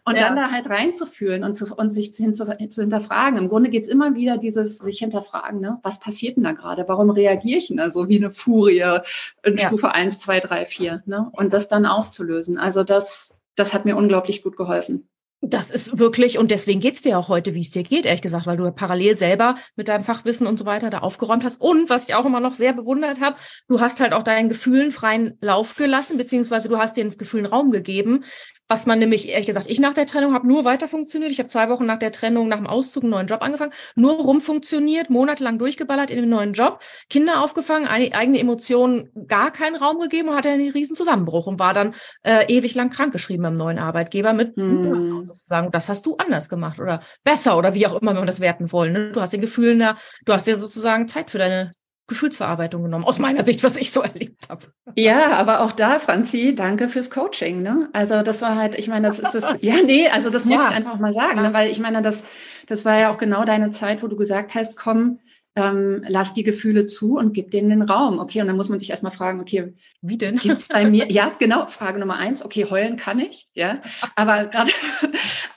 [0.03, 0.23] und ja.
[0.23, 3.37] dann da halt reinzufühlen und, zu, und sich zu, zu hinterfragen.
[3.37, 5.79] Im Grunde geht's immer wieder dieses sich hinterfragen, ne?
[5.81, 6.85] was passiert denn da gerade?
[6.87, 8.99] Warum reagiere ich denn da so wie eine Furie
[9.43, 9.67] in ja.
[9.67, 11.03] Stufe 1, 2, 3, 4?
[11.05, 11.29] Ne?
[11.31, 12.57] Und das dann aufzulösen.
[12.57, 15.09] Also das das hat mir unglaublich gut geholfen.
[15.41, 18.47] Das ist wirklich, und deswegen geht's dir auch heute, wie es dir geht, ehrlich gesagt,
[18.47, 21.61] weil du parallel selber mit deinem Fachwissen und so weiter da aufgeräumt hast.
[21.61, 23.37] Und was ich auch immer noch sehr bewundert habe,
[23.67, 27.69] du hast halt auch deinen Gefühlen freien Lauf gelassen, beziehungsweise du hast den Gefühlen Raum
[27.69, 28.23] gegeben.
[28.67, 31.31] Was man nämlich, ehrlich gesagt, ich nach der Trennung habe nur weiter funktioniert.
[31.31, 34.15] Ich habe zwei Wochen nach der Trennung, nach dem Auszug einen neuen Job angefangen, nur
[34.15, 40.29] rumfunktioniert, monatelang durchgeballert in dem neuen Job, Kinder aufgefangen, eigene Emotionen gar keinen Raum gegeben
[40.29, 44.33] und hatte einen riesen Zusammenbruch und war dann äh, ewig lang krankgeschrieben beim neuen Arbeitgeber
[44.33, 45.27] mit hm.
[45.27, 45.71] sozusagen.
[45.71, 48.93] Das hast du anders gemacht oder besser oder wie auch immer wir das werten wollen.
[48.93, 49.11] Ne?
[49.11, 51.73] Du hast den Gefühlen da, du hast dir sozusagen Zeit für deine
[52.07, 54.67] Gefühlsverarbeitung genommen, aus meiner Sicht, was ich so erlebt habe.
[54.95, 57.61] Ja, aber auch da, Franzi, danke fürs Coaching.
[57.61, 57.89] Ne?
[57.93, 60.69] Also das war halt, ich meine, das ist das, ja, nee, also das muss ja.
[60.69, 61.53] ich einfach mal sagen, ne?
[61.53, 62.23] weil ich meine, das,
[62.67, 65.19] das war ja auch genau deine Zeit, wo du gesagt hast, komm,
[65.55, 68.19] ähm, lass die Gefühle zu und gib denen den Raum.
[68.19, 70.35] Okay, und dann muss man sich erstmal fragen, okay, wie denn?
[70.35, 71.05] Gibt's bei mir?
[71.15, 73.79] Ja, genau, Frage Nummer eins, okay, heulen kann ich, ja.
[74.15, 74.71] Aber gerade,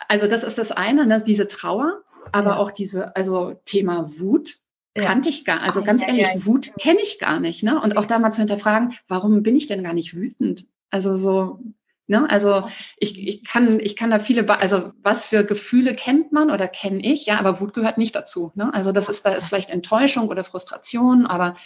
[0.09, 2.57] also das ist das eine, ne, diese Trauer, aber ja.
[2.59, 4.59] auch diese, also Thema Wut,
[4.99, 5.05] ja.
[5.05, 7.81] kannte ich gar, also Ach, ganz ehrlich, ja, Wut kenne ich gar nicht, ne?
[7.81, 10.67] Und auch da mal zu hinterfragen, warum bin ich denn gar nicht wütend?
[10.91, 11.61] Also so,
[12.07, 12.29] ne?
[12.29, 16.69] Also ich, ich kann, ich kann da viele, also was für Gefühle kennt man oder
[16.69, 18.73] kenne ich, ja, aber Wut gehört nicht dazu, ne?
[18.73, 21.57] Also das ist, da ist vielleicht Enttäuschung oder Frustration, aber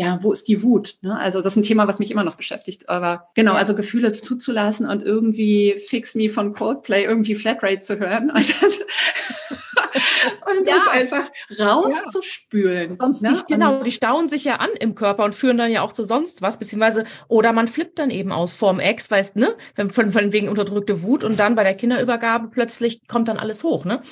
[0.00, 0.96] ja, wo ist die Wut?
[1.02, 1.14] Ne?
[1.18, 2.88] Also das ist ein Thema, was mich immer noch beschäftigt.
[2.88, 8.30] Aber genau, also Gefühle zuzulassen und irgendwie Fix Me von Coldplay irgendwie Flatrate zu hören.
[8.30, 8.70] Und dann
[10.58, 10.76] und ja.
[10.76, 12.92] das einfach rauszuspülen.
[12.92, 12.96] Ja.
[12.98, 13.32] Sonst ne?
[13.34, 16.04] die, genau, die stauen sich ja an im Körper und führen dann ja auch zu
[16.04, 19.54] sonst was, beziehungsweise, oder man flippt dann eben aus vorm Ex, weißt, ne,
[19.90, 23.84] von, von wegen unterdrückte Wut und dann bei der Kinderübergabe plötzlich kommt dann alles hoch,
[23.84, 24.02] ne?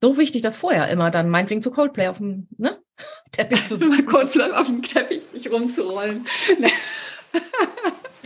[0.00, 2.78] So wichtig, das vorher immer dann, meinetwegen zu Coldplay auf dem, ne?
[3.32, 3.78] Teppich zu.
[3.78, 6.26] Coldplay auf dem Teppich sich rumzurollen.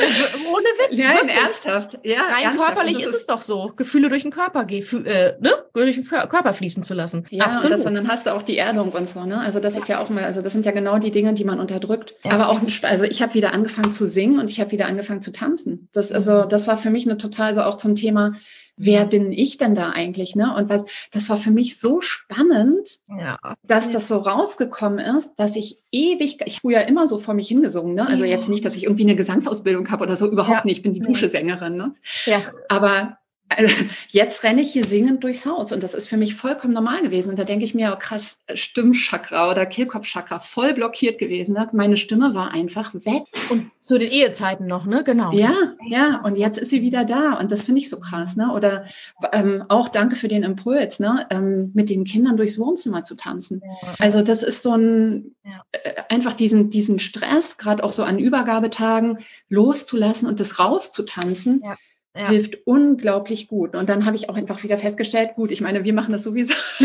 [0.00, 0.98] Ohne Witz.
[0.98, 1.36] Ja, wirklich.
[1.36, 1.98] ernsthaft.
[2.04, 2.68] Ja, Rein ernsthaft.
[2.68, 5.50] körperlich also ist es doch so, Gefühle durch den Körper, äh, ne?
[5.74, 7.26] durch den Körper fließen zu lassen.
[7.30, 7.64] Ja, Absolut.
[7.64, 9.24] Und, das, und dann hast du auch die Erdung und so.
[9.24, 9.38] Ne?
[9.38, 9.80] Also das ja.
[9.80, 12.14] ist ja auch mal, also das sind ja genau die Dinge, die man unterdrückt.
[12.24, 12.32] Ja.
[12.32, 15.32] Aber auch, also ich habe wieder angefangen zu singen und ich habe wieder angefangen zu
[15.32, 15.88] tanzen.
[15.92, 18.34] Das, also das war für mich eine total, also auch zum Thema
[18.82, 20.34] wer bin ich denn da eigentlich?
[20.34, 20.54] Ne?
[20.54, 23.38] Und was, das war für mich so spannend, ja.
[23.62, 27.94] dass das so rausgekommen ist, dass ich ewig, ich früher immer so vor mich hingesungen,
[27.94, 28.06] ne?
[28.06, 30.64] Also jetzt nicht, dass ich irgendwie eine Gesangsausbildung habe oder so, überhaupt ja.
[30.64, 30.78] nicht.
[30.78, 31.94] Ich bin die Duschesängerin, ne?
[32.24, 32.40] Ja.
[32.68, 33.18] Aber
[33.50, 33.74] also
[34.08, 37.30] jetzt renne ich hier singend durchs Haus und das ist für mich vollkommen normal gewesen.
[37.30, 41.54] Und da denke ich mir, oh krass, Stimmchakra oder Kehlkopfchakra voll blockiert gewesen.
[41.54, 41.68] Ne?
[41.72, 43.24] Meine Stimme war einfach weg.
[43.50, 45.02] Und zu den Ehezeiten noch, ne?
[45.04, 45.32] Genau.
[45.32, 45.50] Ja,
[45.84, 46.20] ja.
[46.24, 48.52] Und jetzt ist sie wieder da und das finde ich so krass, ne?
[48.52, 48.84] Oder
[49.32, 51.26] ähm, auch danke für den Impuls, ne?
[51.30, 53.62] Ähm, mit den Kindern durchs Wohnzimmer zu tanzen.
[53.64, 53.94] Ja.
[53.98, 55.64] Also das ist so ein ja.
[55.72, 61.62] äh, einfach diesen diesen Stress, gerade auch so an Übergabetagen loszulassen und das rauszutanzen.
[61.64, 61.76] Ja
[62.14, 62.28] ja.
[62.28, 63.74] hilft unglaublich gut.
[63.76, 66.54] Und dann habe ich auch einfach wieder festgestellt, gut, ich meine, wir machen das sowieso,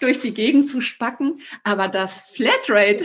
[0.00, 3.04] durch die Gegend zu spacken, aber das Flatrate.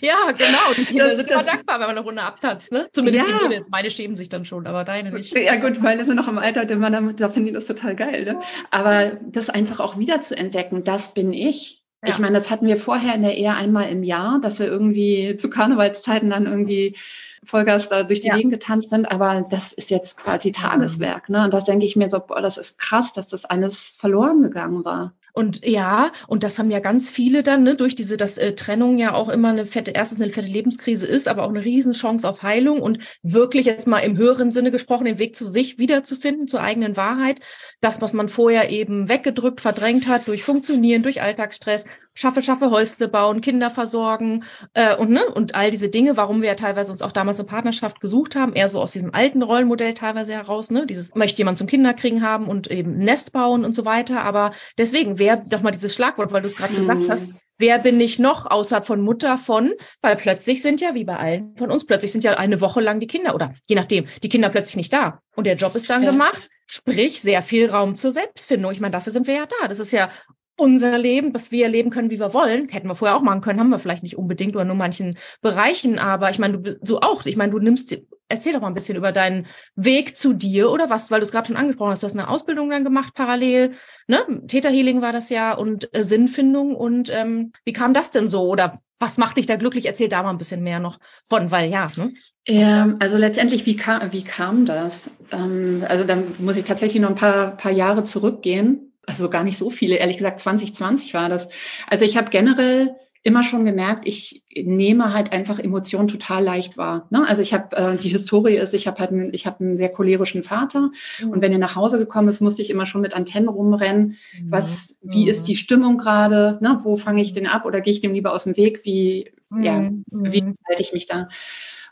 [0.00, 0.72] ja, genau.
[0.76, 2.88] Die Kinder das, sind immer dankbar, wenn man eine Runde abtanzt, ne?
[2.92, 3.38] Zumindest ja.
[3.38, 3.68] die Mädels.
[3.70, 5.36] Meine schämen sich dann schon, aber deine nicht.
[5.36, 8.40] Ja, gut, meine sind noch im Alter, da finden die das total geil, ne?
[8.70, 11.82] Aber das einfach auch wieder zu entdecken, das bin ich.
[12.02, 12.10] Ja.
[12.10, 15.36] Ich meine, das hatten wir vorher in der Ehe einmal im Jahr, dass wir irgendwie
[15.36, 16.96] zu Karnevalszeiten dann irgendwie
[17.44, 18.36] Vollgas da durch die ja.
[18.36, 21.28] Gegend getanzt sind, aber das ist jetzt quasi Tageswerk.
[21.28, 21.44] Ne?
[21.44, 24.84] Und das denke ich mir so, boah, das ist krass, dass das alles verloren gegangen
[24.84, 25.14] war.
[25.38, 28.98] Und ja, und das haben ja ganz viele dann, ne, durch diese, dass äh, Trennung
[28.98, 32.42] ja auch immer eine fette, erstens eine fette Lebenskrise ist, aber auch eine Riesenchance auf
[32.42, 36.60] Heilung und wirklich jetzt mal im höheren Sinne gesprochen, den Weg zu sich wiederzufinden, zur
[36.60, 37.38] eigenen Wahrheit.
[37.80, 41.84] Das, was man vorher eben weggedrückt, verdrängt hat, durch Funktionieren, durch Alltagsstress,
[42.18, 44.42] schaffe, schaffe, Häusle bauen, Kinder versorgen
[44.74, 47.46] äh, und, ne, und all diese Dinge, warum wir ja teilweise uns auch damals eine
[47.46, 51.58] Partnerschaft gesucht haben, eher so aus diesem alten Rollenmodell teilweise heraus, ne, dieses möchte jemand
[51.58, 55.70] zum Kinderkriegen haben und eben Nest bauen und so weiter, aber deswegen, wer, doch mal
[55.70, 56.78] dieses Schlagwort, weil du es gerade mhm.
[56.78, 61.04] gesagt hast, wer bin ich noch außerhalb von Mutter von, weil plötzlich sind ja, wie
[61.04, 64.06] bei allen von uns, plötzlich sind ja eine Woche lang die Kinder oder je nachdem,
[64.24, 66.10] die Kinder plötzlich nicht da und der Job ist dann ja.
[66.10, 68.72] gemacht, sprich sehr viel Raum zur Selbstfindung.
[68.72, 69.68] Ich meine, dafür sind wir ja da.
[69.68, 70.10] Das ist ja
[70.58, 72.68] unser Leben, dass wir leben können, wie wir wollen.
[72.68, 75.98] Hätten wir vorher auch machen können, haben wir vielleicht nicht unbedingt oder nur manchen Bereichen.
[75.98, 77.24] Aber ich meine, du so auch.
[77.26, 77.96] Ich meine, du nimmst,
[78.28, 81.30] erzähl doch mal ein bisschen über deinen Weg zu dir oder was, weil du es
[81.30, 82.02] gerade schon angesprochen hast.
[82.02, 83.72] Du hast eine Ausbildung dann gemacht parallel.
[84.08, 84.18] Ne?
[84.48, 86.74] Täterhealing war das ja und äh, Sinnfindung.
[86.74, 88.42] Und ähm, wie kam das denn so?
[88.42, 89.86] Oder was macht dich da glücklich?
[89.86, 91.88] Erzähl da mal ein bisschen mehr noch von, weil ja.
[91.96, 92.14] Ne?
[92.48, 95.08] Ja, also letztendlich, wie kam, wie kam das?
[95.30, 99.58] Ähm, also dann muss ich tatsächlich noch ein paar, paar Jahre zurückgehen also gar nicht
[99.58, 101.48] so viele, ehrlich gesagt 2020 war das.
[101.86, 107.08] Also ich habe generell immer schon gemerkt, ich nehme halt einfach Emotionen total leicht wahr.
[107.10, 107.26] Ne?
[107.26, 109.90] Also ich habe äh, die Historie ist, ich habe halt einen, ich habe einen sehr
[109.90, 110.90] cholerischen Vater
[111.22, 111.30] mhm.
[111.30, 114.16] und wenn er nach Hause gekommen ist, musste ich immer schon mit Antennen rumrennen.
[114.40, 114.52] Mhm.
[114.52, 115.30] Was, wie mhm.
[115.30, 116.58] ist die Stimmung gerade?
[116.60, 116.80] Ne?
[116.84, 118.84] Wo fange ich den ab oder gehe ich dem lieber aus dem Weg?
[118.84, 120.04] Wie, ja, mhm.
[120.10, 121.28] wie halte ich mich da?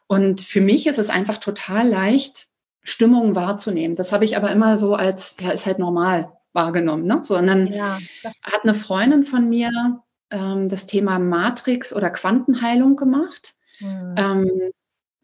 [0.07, 2.49] Und für mich ist es einfach total leicht,
[2.83, 3.97] Stimmungen wahrzunehmen.
[3.97, 7.21] Das habe ich aber immer so als, ja, ist halt normal wahrgenommen, ne?
[7.23, 8.01] sondern ja.
[8.43, 9.71] hat eine Freundin von mir
[10.31, 13.55] ähm, das Thema Matrix oder Quantenheilung gemacht.
[13.79, 14.15] Mhm.
[14.17, 14.51] Ähm,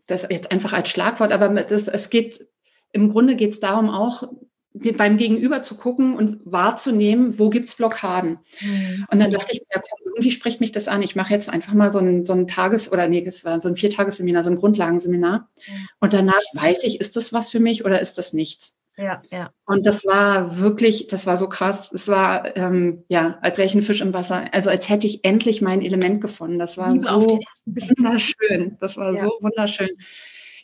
[0.07, 2.47] das jetzt einfach als Schlagwort, aber das, es geht,
[2.93, 4.29] im Grunde geht es darum auch,
[4.75, 8.39] beim Gegenüber zu gucken und wahrzunehmen, wo gibt's Blockaden.
[8.61, 9.07] Mhm.
[9.11, 11.03] Und dann dachte ich, ja, irgendwie spricht mich das an.
[11.03, 13.69] Ich mache jetzt einfach mal so ein, so ein Tages- oder nee, es war so
[13.69, 15.51] ein Viertagesseminar, so ein Grundlagenseminar.
[15.67, 15.89] Mhm.
[16.01, 18.75] Und danach weiß ich, ist das was für mich oder ist das nichts?
[18.97, 19.51] Ja, ja.
[19.65, 21.91] Und das war wirklich, das war so krass.
[21.93, 24.53] Es war, ähm, ja, als wäre ich ein Fisch im Wasser.
[24.53, 26.59] Also als hätte ich endlich mein Element gefunden.
[26.59, 28.77] Das war Liebe so wunderschön.
[28.81, 29.23] Das war ja.
[29.23, 29.91] so wunderschön.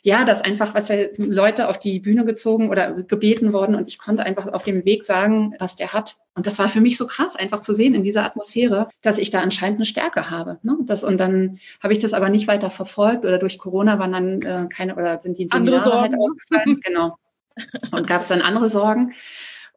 [0.01, 3.97] Ja, das einfach, was wir Leute auf die Bühne gezogen oder gebeten worden und ich
[3.97, 6.15] konnte einfach auf dem Weg sagen, was der hat.
[6.35, 9.29] Und das war für mich so krass, einfach zu sehen in dieser Atmosphäre, dass ich
[9.29, 10.59] da anscheinend eine Stärke habe.
[10.63, 10.77] Ne?
[10.83, 14.41] Das, und dann habe ich das aber nicht weiter verfolgt oder durch Corona waren dann
[14.41, 16.79] äh, keine oder sind die Seminare halt ausgefallen.
[16.81, 17.17] genau.
[17.91, 19.13] Und gab es dann andere Sorgen.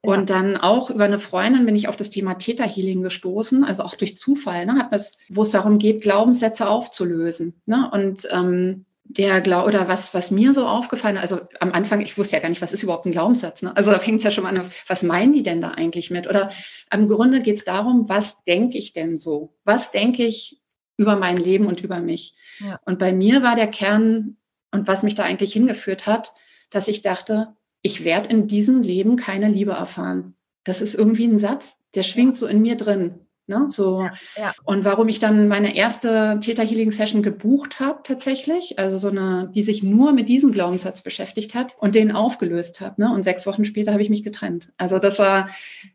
[0.00, 0.36] Und ja.
[0.36, 4.16] dann auch über eine Freundin bin ich auf das Thema Täterhealing gestoßen, also auch durch
[4.16, 7.54] Zufall, ne, hat das, wo es darum geht, Glaubenssätze aufzulösen.
[7.66, 7.88] Ne?
[7.92, 12.36] Und ähm, der Glaube oder was, was mir so aufgefallen, also am Anfang, ich wusste
[12.36, 13.62] ja gar nicht, was ist überhaupt ein Glaubenssatz.
[13.62, 13.76] Ne?
[13.76, 16.26] Also da fängt es ja schon an, was meinen die denn da eigentlich mit?
[16.26, 16.50] Oder
[16.92, 19.54] im Grunde geht es darum, was denke ich denn so?
[19.64, 20.60] Was denke ich
[20.96, 22.34] über mein Leben und über mich?
[22.58, 22.80] Ja.
[22.84, 24.36] Und bei mir war der Kern
[24.70, 26.32] und was mich da eigentlich hingeführt hat,
[26.70, 30.34] dass ich dachte, ich werde in diesem Leben keine Liebe erfahren.
[30.64, 33.26] Das ist irgendwie ein Satz, der schwingt so in mir drin.
[33.48, 33.66] Ne?
[33.68, 34.02] So.
[34.02, 34.54] Ja, ja.
[34.64, 39.50] Und warum ich dann meine erste Theta Healing Session gebucht habe tatsächlich, also so eine,
[39.52, 43.02] die sich nur mit diesem Glaubenssatz beschäftigt hat und den aufgelöst habe.
[43.02, 43.12] Ne?
[43.12, 44.68] Und sechs Wochen später habe ich mich getrennt.
[44.76, 45.48] Also das war,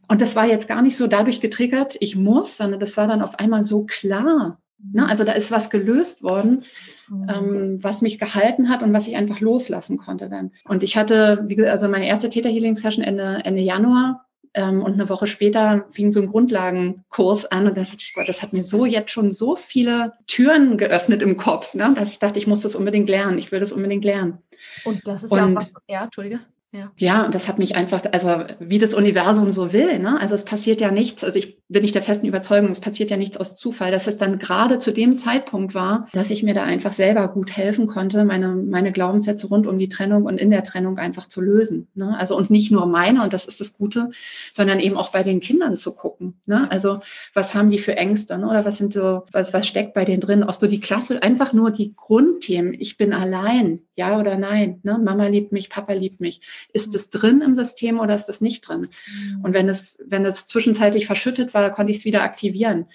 [0.10, 3.22] und das war jetzt gar nicht so dadurch getriggert, ich muss, sondern das war dann
[3.22, 4.60] auf einmal so klar.
[4.80, 5.08] Ne?
[5.08, 6.64] Also da ist was gelöst worden,
[7.10, 7.28] mhm.
[7.30, 10.52] ähm, was mich gehalten hat und was ich einfach loslassen konnte dann.
[10.66, 14.84] Und ich hatte, wie gesagt, also meine erste Theta Healing Session Ende, Ende Januar ähm,
[14.84, 18.42] und eine Woche später fing so ein Grundlagenkurs an und da dachte ich, Gott, das
[18.42, 22.40] hat mir so jetzt schon so viele Türen geöffnet im Kopf, ne, dass ich dachte,
[22.40, 24.40] ich muss das unbedingt lernen, ich will das unbedingt lernen.
[24.86, 26.40] Und das ist und, ja auch was, ja, Entschuldige.
[26.74, 26.92] Ja.
[26.98, 30.20] ja, und das hat mich einfach, also wie das Universum so will, ne?
[30.20, 33.18] Also es passiert ja nichts, also ich bin nicht der festen Überzeugung, es passiert ja
[33.18, 36.64] nichts aus Zufall, dass es dann gerade zu dem Zeitpunkt war, dass ich mir da
[36.64, 40.64] einfach selber gut helfen konnte, meine, meine Glaubenssätze rund um die Trennung und in der
[40.64, 41.88] Trennung einfach zu lösen.
[41.96, 42.18] Ne?
[42.18, 44.12] Also und nicht nur meine, und das ist das Gute,
[44.54, 46.36] sondern eben auch bei den Kindern zu gucken.
[46.46, 46.70] Ne?
[46.72, 47.00] Also
[47.34, 48.48] was haben die für Ängste, ne?
[48.48, 50.44] oder was sind so, was, was steckt bei denen drin?
[50.44, 55.00] Auch so die Klasse, einfach nur die Grundthemen, ich bin allein, ja oder nein, ne?
[55.04, 56.42] Mama liebt mich, Papa liebt mich
[56.74, 58.90] ist es drin im System oder ist es nicht drin?
[59.08, 59.42] Mhm.
[59.44, 62.88] Und wenn es, wenn es zwischenzeitlich verschüttet war, konnte ich es wieder aktivieren.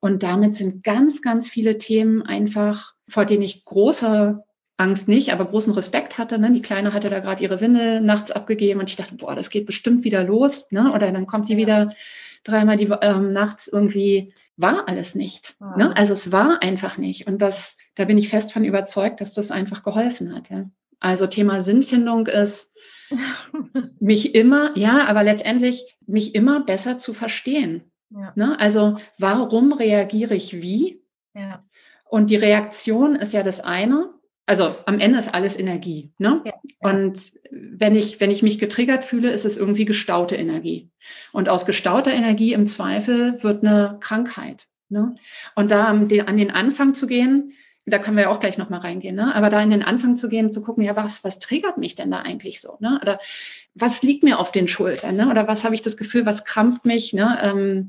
[0.00, 4.42] Und damit sind ganz, ganz viele Themen einfach, vor denen ich große
[4.78, 6.38] Angst nicht, aber großen Respekt hatte.
[6.38, 6.52] Ne?
[6.52, 9.66] Die Kleine hatte da gerade ihre Windel nachts abgegeben und ich dachte, boah, das geht
[9.66, 10.66] bestimmt wieder los.
[10.70, 10.92] Ne?
[10.92, 11.58] Oder dann kommt sie ja.
[11.58, 11.94] wieder
[12.44, 15.56] dreimal die ähm, nachts irgendwie war alles nichts.
[15.60, 15.76] Ja.
[15.76, 15.96] Ne?
[15.96, 17.26] Also es war einfach nicht.
[17.26, 20.48] Und das, da bin ich fest von überzeugt, dass das einfach geholfen hat.
[20.48, 20.70] Ja?
[20.98, 22.72] Also Thema Sinnfindung ist
[24.00, 27.90] mich immer, ja, aber letztendlich mich immer besser zu verstehen.
[28.10, 28.32] Ja.
[28.34, 28.58] Ne?
[28.58, 31.02] Also warum reagiere ich wie?
[31.34, 31.64] Ja.
[32.08, 34.12] Und die Reaktion ist ja das eine.
[34.46, 36.12] Also am Ende ist alles Energie.
[36.18, 36.42] Ne?
[36.44, 36.52] Ja.
[36.80, 40.90] Und wenn ich, wenn ich mich getriggert fühle, ist es irgendwie gestaute Energie.
[41.32, 44.66] Und aus gestauter Energie im Zweifel wird eine Krankheit.
[44.88, 45.14] Ne?
[45.54, 47.52] Und da an den Anfang zu gehen,
[47.90, 49.34] da können wir ja auch gleich nochmal reingehen, ne?
[49.34, 52.10] aber da in den Anfang zu gehen, zu gucken, ja, was, was triggert mich denn
[52.10, 52.76] da eigentlich so?
[52.80, 52.98] Ne?
[53.02, 53.18] Oder
[53.74, 55.16] was liegt mir auf den Schultern?
[55.16, 55.30] Ne?
[55.30, 57.12] Oder was habe ich das Gefühl, was krampft mich?
[57.12, 57.38] Ne?
[57.42, 57.88] Ähm,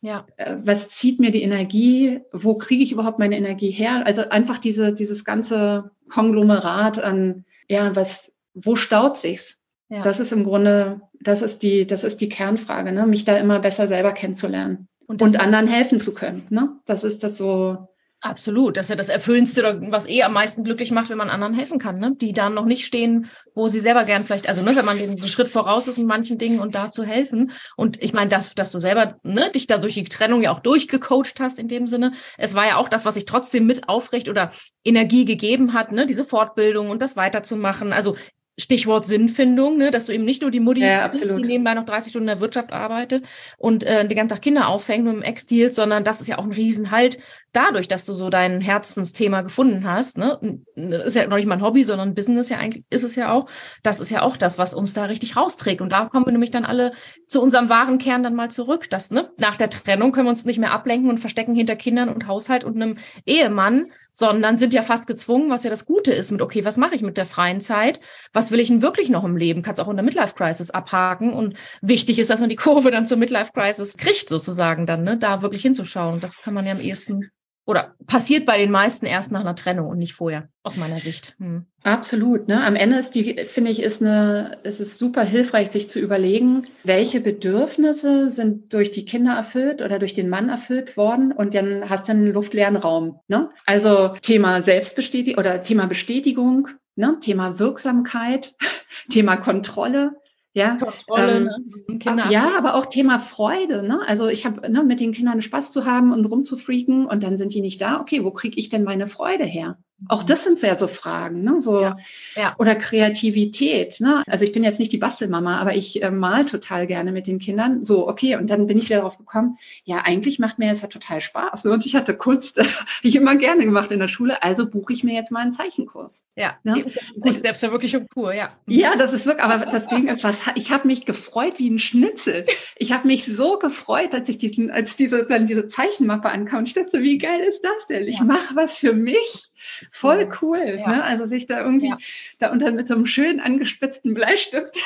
[0.00, 0.26] ja.
[0.36, 2.20] Äh, was zieht mir die Energie?
[2.32, 4.02] Wo kriege ich überhaupt meine Energie her?
[4.04, 9.60] Also einfach diese, dieses ganze Konglomerat an, ja, was, wo staut sich's?
[9.88, 10.02] Ja.
[10.02, 13.06] Das ist im Grunde, das ist die, das ist die Kernfrage, ne?
[13.06, 16.46] mich da immer besser selber kennenzulernen und, und anderen helfen zu können.
[16.50, 16.76] Ne?
[16.84, 17.88] Das ist das so,
[18.24, 21.52] Absolut, das ist ja das Erfüllendste, was eh am meisten glücklich macht, wenn man anderen
[21.52, 22.16] helfen kann, ne?
[22.18, 25.22] die dann noch nicht stehen, wo sie selber gern vielleicht, also ne, wenn man den,
[25.28, 27.52] Schritt voraus ist in manchen Dingen und da zu helfen.
[27.76, 30.60] Und ich meine, dass, dass du selber ne, dich da durch die Trennung ja auch
[30.60, 32.12] durchgecoacht hast in dem Sinne.
[32.38, 34.52] Es war ja auch das, was sich trotzdem mit aufrecht oder
[34.84, 37.92] Energie gegeben hat, ne, diese Fortbildung und das weiterzumachen.
[37.92, 38.16] Also
[38.56, 41.84] Stichwort Sinnfindung, ne, dass du eben nicht nur die Mutti ja, bist, die nebenbei noch
[41.84, 43.26] 30 Stunden in der Wirtschaft arbeitet
[43.58, 46.44] und äh, den ganzen Tag Kinder auffängt mit dem Ex-Deal, sondern das ist ja auch
[46.44, 47.18] ein Riesenhalt
[47.54, 50.18] dadurch, dass du so dein Herzensthema gefunden hast.
[50.18, 53.14] Ne, ist ja noch nicht mal ein Hobby, sondern ein Business ja eigentlich ist es
[53.14, 53.48] ja auch.
[53.82, 55.80] Das ist ja auch das, was uns da richtig rausträgt.
[55.80, 56.92] Und da kommen wir nämlich dann alle
[57.26, 58.90] zu unserem wahren Kern dann mal zurück.
[58.90, 62.08] Das, ne, nach der Trennung können wir uns nicht mehr ablenken und verstecken hinter Kindern
[62.08, 66.30] und Haushalt und einem Ehemann, sondern sind ja fast gezwungen, was ja das Gute ist
[66.30, 68.00] mit, okay, was mache ich mit der freien Zeit?
[68.32, 69.62] Was will ich denn wirklich noch im Leben?
[69.62, 71.32] Kannst auch in der Midlife Crisis abhaken.
[71.32, 75.18] Und wichtig ist, dass man die Kurve dann zur Midlife Crisis kriegt, sozusagen dann, ne,
[75.18, 76.20] da wirklich hinzuschauen.
[76.20, 77.30] Das kann man ja am ehesten
[77.66, 81.34] oder passiert bei den meisten erst nach einer Trennung und nicht vorher, aus meiner Sicht.
[81.38, 81.64] Hm.
[81.82, 82.48] Absolut.
[82.48, 82.62] Ne?
[82.62, 86.64] Am Ende ist die, finde ich, ist eine, ist es super hilfreich, sich zu überlegen,
[86.82, 91.88] welche Bedürfnisse sind durch die Kinder erfüllt oder durch den Mann erfüllt worden und dann
[91.88, 93.20] hast du einen luftleeren Raum.
[93.28, 93.50] Ne?
[93.66, 97.16] Also Thema Selbstbestätigung oder Thema Bestätigung, ne?
[97.20, 98.54] Thema Wirksamkeit,
[99.10, 100.12] Thema Kontrolle.
[100.54, 101.98] Ja, Kontrolle, ähm, ne?
[101.98, 103.82] Kinder ja, aber auch Thema Freude.
[103.82, 104.00] Ne?
[104.06, 107.54] Also ich habe ne, mit den Kindern Spaß zu haben und rumzufreaken und dann sind
[107.54, 108.00] die nicht da.
[108.00, 109.78] Okay, wo kriege ich denn meine Freude her?
[110.08, 111.62] Auch das sind ja so Fragen, ne?
[111.62, 111.96] So ja,
[112.34, 112.54] ja.
[112.58, 114.00] oder Kreativität.
[114.00, 114.22] Ne?
[114.26, 117.38] Also ich bin jetzt nicht die Bastelmama, aber ich äh, mal total gerne mit den
[117.38, 117.84] Kindern.
[117.84, 119.56] So okay, und dann bin ich wieder darauf gekommen.
[119.84, 121.64] Ja, eigentlich macht mir das ja total Spaß.
[121.64, 121.70] Ne?
[121.70, 122.60] Und ich hatte Kunst,
[123.02, 124.42] ich immer gerne gemacht in der Schule.
[124.42, 126.24] Also buche ich mir jetzt mal einen Zeichenkurs.
[126.36, 126.84] Ja, ne?
[126.84, 128.34] das ist echt Selbstverwirklichung pur.
[128.34, 129.44] Ja, ja, das ist wirklich.
[129.44, 132.44] Aber das Ding ist, was ich habe mich gefreut wie ein Schnitzel.
[132.76, 136.76] Ich habe mich so gefreut, als ich diesen, als diese dann diese Zeichenmappe ankam und
[136.76, 138.06] dachte, wie geil ist das denn?
[138.08, 138.24] Ich ja.
[138.24, 139.50] mache was für mich
[139.92, 140.88] Voll cool, ja.
[140.88, 141.04] ne?
[141.04, 141.98] Also sich da irgendwie ja.
[142.38, 144.76] da unter mit so einem schön angespitzten Bleistift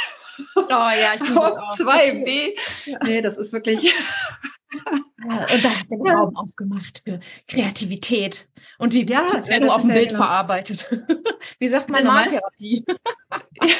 [0.54, 2.56] Oh ja, ich liebe auf 2b.
[2.86, 2.98] Ja.
[3.04, 3.94] Nee, das ist wirklich.
[5.24, 9.90] und da hat er den Raum aufgemacht für Kreativität und die ja, Trennung auf dem
[9.90, 10.22] Bild genau.
[10.22, 10.88] verarbeitet.
[11.58, 12.84] Wie sagt man Maltherapie?
[13.62, 13.70] ja,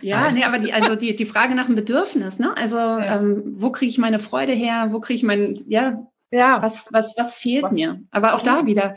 [0.00, 2.56] ja nee, aber die, also die, die Frage nach dem Bedürfnis, ne?
[2.56, 3.16] Also ja.
[3.16, 4.88] ähm, wo kriege ich meine Freude her?
[4.90, 7.74] Wo kriege ich mein, ja, ja, was, was, was fehlt was?
[7.74, 8.00] mir?
[8.10, 8.96] Aber auch da wieder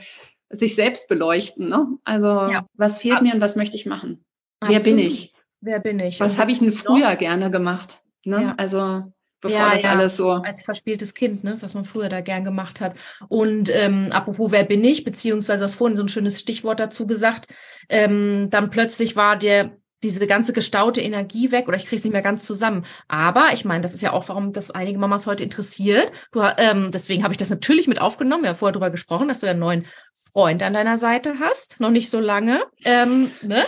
[0.50, 1.88] sich selbst beleuchten, ne?
[2.04, 2.66] Also ja.
[2.74, 4.24] was fehlt mir und was möchte ich machen?
[4.60, 4.86] Absolut.
[4.86, 5.34] Wer bin ich?
[5.62, 6.20] Wer bin ich?
[6.20, 7.18] Was habe ich denn früher noch?
[7.18, 8.02] gerne gemacht?
[8.24, 8.42] Ne?
[8.42, 8.56] Ja.
[8.58, 9.92] Also bevor ja, das ja.
[9.92, 10.32] alles so.
[10.32, 11.58] Als verspieltes Kind, ne?
[11.62, 12.96] was man früher da gern gemacht hat.
[13.28, 15.04] Und ähm, apropos, wer bin ich?
[15.04, 17.48] Beziehungsweise, du hast vorhin so ein schönes Stichwort dazu gesagt.
[17.90, 22.14] Ähm, dann plötzlich war der diese ganze gestaute Energie weg oder ich kriege es nicht
[22.14, 22.86] mehr ganz zusammen.
[23.08, 26.12] Aber ich meine, das ist ja auch, warum das einige Mamas heute interessiert.
[26.32, 28.44] Du, ähm, deswegen habe ich das natürlich mit aufgenommen.
[28.44, 29.86] Wir haben vorher darüber gesprochen, dass du ja einen neuen
[30.32, 32.64] Freund an deiner Seite hast, noch nicht so lange.
[32.86, 33.66] Ähm, ne?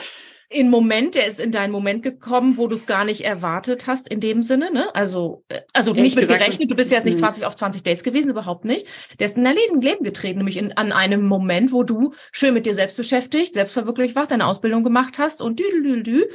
[0.51, 4.09] In Moment, der ist in deinen Moment gekommen, wo du es gar nicht erwartet hast,
[4.09, 4.93] in dem Sinne, ne?
[4.93, 8.03] Also, äh, also nicht mit gerechnet, du bist ja jetzt nicht 20 auf 20 Dates
[8.03, 8.85] gewesen, überhaupt nicht.
[9.19, 12.65] Der ist in dein Leben getreten, nämlich in, an einem Moment, wo du schön mit
[12.65, 16.25] dir selbst beschäftigt, selbstverwirklicht warst, deine Ausbildung gemacht hast und düdelüdü.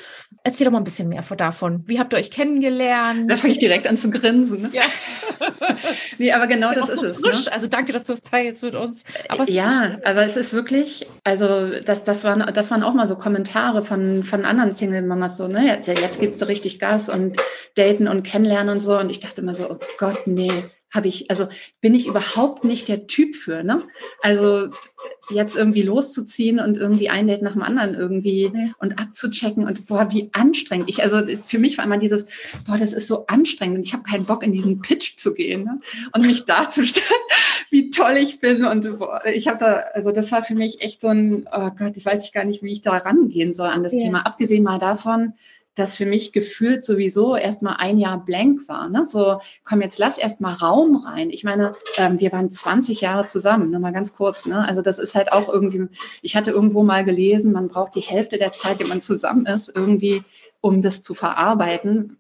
[0.44, 1.82] Erzähl doch mal ein bisschen mehr davon.
[1.86, 3.30] Wie habt ihr euch kennengelernt?
[3.30, 4.62] Da fange ich direkt an zu grinsen.
[4.62, 4.70] Ne?
[4.72, 4.82] Ja.
[6.18, 7.20] nee, aber genau das ist so es.
[7.20, 7.28] Ne?
[7.28, 7.46] Frisch.
[7.46, 7.52] Ne?
[7.52, 9.04] Also danke, dass du es teilst mit uns.
[9.28, 13.16] Aber ja, aber es ist wirklich, also das, das waren, das waren auch mal so
[13.16, 17.36] Kommentare von von, anderen Single-Mamas so, ne, jetzt, jetzt gibst du richtig Gas und
[17.74, 18.98] daten und kennenlernen und so.
[18.98, 20.52] Und ich dachte immer so, oh Gott, nee,
[20.92, 21.48] habe ich, also
[21.80, 23.82] bin ich überhaupt nicht der Typ für, ne?
[24.22, 24.68] Also
[25.30, 28.72] jetzt irgendwie loszuziehen und irgendwie ein Date nach dem anderen irgendwie ja.
[28.78, 30.88] und abzuchecken und boah, wie anstrengend.
[30.88, 32.26] Ich, also für mich war immer dieses,
[32.66, 35.64] boah, das ist so anstrengend und ich habe keinen Bock in diesen Pitch zu gehen
[35.64, 35.80] ne?
[36.12, 37.06] und mich darzustellen,
[37.70, 41.00] wie toll ich bin und boah, ich habe da, also das war für mich echt
[41.00, 43.92] so ein, oh Gott, ich weiß gar nicht, wie ich da rangehen soll an das
[43.92, 43.98] ja.
[43.98, 44.20] Thema.
[44.20, 45.34] Abgesehen mal davon,
[45.76, 48.88] das für mich gefühlt sowieso erstmal ein Jahr blank war.
[48.88, 49.04] Ne?
[49.06, 51.30] So, komm, jetzt lass erstmal Raum rein.
[51.30, 54.46] Ich meine, ähm, wir waren 20 Jahre zusammen, nur mal ganz kurz.
[54.46, 54.66] Ne?
[54.66, 55.86] Also das ist halt auch irgendwie,
[56.22, 59.70] ich hatte irgendwo mal gelesen, man braucht die Hälfte der Zeit, die man zusammen ist,
[59.72, 60.22] irgendwie,
[60.62, 62.16] um das zu verarbeiten.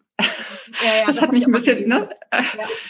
[0.82, 2.08] Ja, ja, das, das hat mich ein bisschen, ne?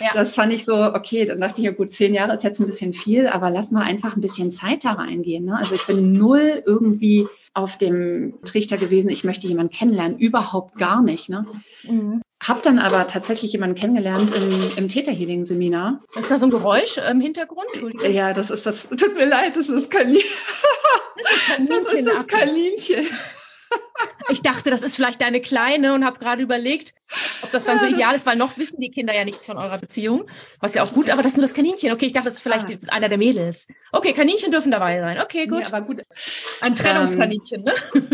[0.01, 2.61] Ja, das fand ich so, okay, dann dachte ich, ja gut, zehn Jahre ist jetzt
[2.61, 5.45] ein bisschen viel, aber lass mal einfach ein bisschen Zeit da reingehen.
[5.45, 5.57] Ne?
[5.57, 11.03] Also ich bin null irgendwie auf dem Trichter gewesen, ich möchte jemanden kennenlernen, überhaupt gar
[11.03, 11.29] nicht.
[11.29, 11.47] Ne?
[11.85, 12.23] Mhm.
[12.43, 16.03] Hab dann aber tatsächlich jemanden kennengelernt im, im Täterhealing-Seminar.
[16.17, 17.67] Ist da so ein Geräusch im Hintergrund?
[18.07, 19.71] Ja, das ist das, tut mir leid, das ist.
[19.71, 23.07] Das ist, Kaninchen das, ist das Kaninchen.
[24.29, 26.95] Ich dachte, das ist vielleicht deine Kleine und habe gerade überlegt,
[27.43, 29.79] ob das dann so ideal ist, weil noch wissen die Kinder ja nichts von eurer
[29.79, 30.29] Beziehung.
[30.61, 31.93] Was ja auch gut, aber das ist nur das Kaninchen.
[31.93, 32.93] Okay, ich dachte, das ist vielleicht ah.
[32.93, 33.69] einer der Mädels.
[33.93, 35.21] Okay, Kaninchen dürfen dabei sein.
[35.21, 35.63] Okay, gut.
[35.63, 36.03] Ja, aber gut.
[36.61, 37.75] Ein Trennungskaninchen, ne?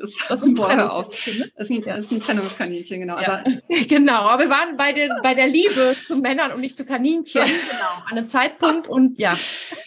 [0.00, 1.38] Das, das ist ein Trennungskaninchen.
[1.38, 1.52] Ne?
[1.56, 3.18] Das, ist ein, das ist ein Trennungskaninchen, genau.
[3.18, 3.40] Ja.
[3.40, 3.44] Aber,
[3.88, 7.42] genau, aber wir waren bei, den, bei der Liebe zu Männern und nicht zu Kaninchen.
[7.42, 8.04] genau.
[8.06, 9.36] An einem Zeitpunkt und ja.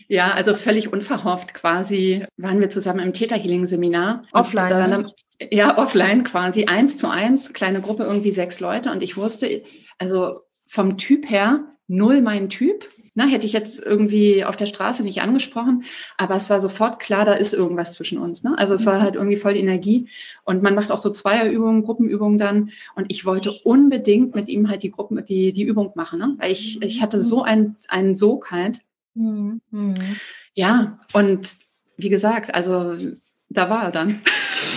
[0.10, 4.26] Ja, also völlig unverhofft quasi waren wir zusammen im Täterhealing-Seminar.
[4.34, 4.94] Offline.
[4.94, 8.92] Und, äh, ja, offline quasi, eins zu eins, kleine Gruppe, irgendwie sechs Leute.
[8.92, 9.64] Und ich wusste,
[9.98, 12.88] also vom Typ her, null mein Typ.
[13.14, 15.84] Na, hätte ich jetzt irgendwie auf der Straße nicht angesprochen,
[16.18, 18.42] aber es war sofort klar, da ist irgendwas zwischen uns.
[18.42, 18.58] Ne?
[18.58, 19.02] Also es war mhm.
[19.02, 20.08] halt irgendwie voll die Energie
[20.46, 24.84] und man macht auch so Zweierübungen, Gruppenübungen dann und ich wollte unbedingt mit ihm halt
[24.84, 26.36] die Gruppen, die, die Übung machen, ne?
[26.40, 28.80] weil ich, ich hatte so einen, einen Sog halt.
[29.16, 29.60] Mhm.
[30.54, 31.54] Ja, und
[31.98, 32.96] wie gesagt, also
[33.54, 34.22] da war er dann.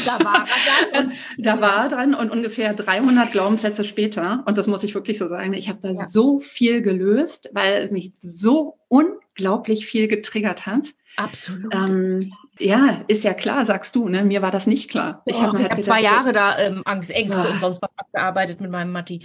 [0.05, 1.07] Da war er dann.
[1.07, 5.19] Und da war er dann und ungefähr 300 Glaubenssätze später, und das muss ich wirklich
[5.19, 6.09] so sagen, ich habe da ja.
[6.09, 10.89] so viel gelöst, weil mich so unglaublich viel getriggert hat.
[11.17, 11.73] Absolut.
[11.75, 14.25] Ähm, ja, ist ja klar, sagst du, ne?
[14.25, 15.23] Mir war das nicht klar.
[15.27, 17.53] Ich habe hab zwei Jahre da ähm, Angst, Ängste oh.
[17.53, 19.23] und sonst was abgearbeitet mit meinem Matti.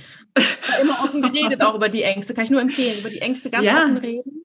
[0.81, 2.33] immer offen geredet, auch über die Ängste.
[2.33, 3.83] Kann ich nur empfehlen, über die Ängste ganz ja.
[3.83, 4.38] offen reden.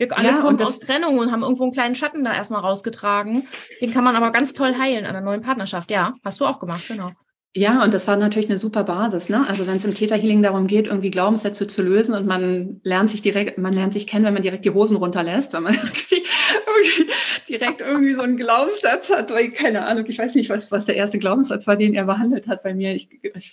[0.00, 3.46] Wir alle ja, kommen aus Trennung und haben irgendwo einen kleinen Schatten da erstmal rausgetragen.
[3.82, 5.90] Den kann man aber ganz toll heilen an einer neuen Partnerschaft.
[5.90, 7.10] Ja, hast du auch gemacht, genau.
[7.54, 9.44] Ja, und das war natürlich eine super Basis, ne?
[9.46, 13.20] Also wenn es im Täterhealing darum geht, irgendwie Glaubenssätze zu lösen und man lernt sich
[13.20, 16.22] direkt, man lernt sich kennen, wenn man direkt die Hosen runterlässt, wenn man irgendwie,
[16.66, 17.12] irgendwie
[17.48, 20.96] direkt irgendwie so einen Glaubenssatz hat, oder keine Ahnung, ich weiß nicht, was, was der
[20.96, 22.94] erste Glaubenssatz war, den er behandelt hat bei mir.
[22.94, 23.52] Ich, ich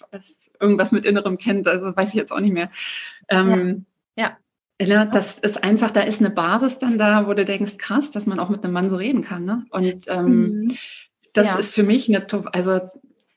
[0.62, 2.70] irgendwas mit innerem Kind, also weiß ich jetzt auch nicht mehr.
[3.28, 4.26] Ähm, ja.
[4.26, 4.38] ja.
[4.80, 8.28] Ne, das ist einfach, da ist eine Basis dann da, wo du denkst, krass, dass
[8.28, 9.44] man auch mit einem Mann so reden kann.
[9.44, 9.66] Ne?
[9.72, 10.78] Und ähm, mhm.
[11.34, 11.56] das ja.
[11.58, 12.82] ist für mich eine, also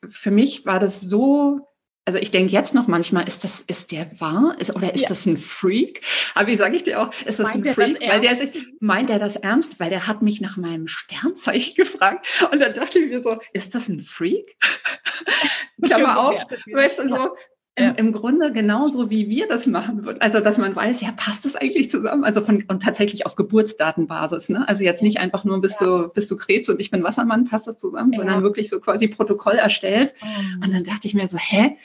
[0.07, 1.67] für mich war das so,
[2.05, 4.55] also ich denke jetzt noch manchmal, ist das, ist der wahr?
[4.59, 5.09] Ist, oder ist ja.
[5.09, 6.01] das ein Freak?
[6.35, 7.99] Aber wie sage ich dir auch, ist das meint ein Freak?
[8.01, 9.79] Weil der sich, meint er das ernst?
[9.79, 12.25] Weil der hat mich nach meinem Sternzeichen gefragt.
[12.51, 14.55] Und dann dachte ich mir so, ist das ein Freak?
[15.83, 17.35] Klammer auf, weißt du, so,
[17.77, 17.91] ja.
[17.91, 20.21] im Grunde genauso wie wir das machen würden.
[20.21, 22.23] Also, dass man weiß, ja, passt das eigentlich zusammen?
[22.23, 24.67] Also von, und tatsächlich auf Geburtsdatenbasis, ne?
[24.67, 25.87] Also jetzt nicht einfach nur bist ja.
[25.87, 28.19] du, bist du Krebs und ich bin Wassermann, passt das zusammen, ja.
[28.19, 30.13] sondern wirklich so quasi Protokoll erstellt.
[30.21, 30.65] Oh.
[30.65, 31.77] Und dann dachte ich mir so, hä?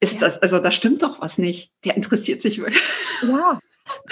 [0.00, 1.72] Ist das, also da stimmt doch was nicht.
[1.84, 2.82] Der interessiert sich wirklich.
[3.22, 3.60] Ja,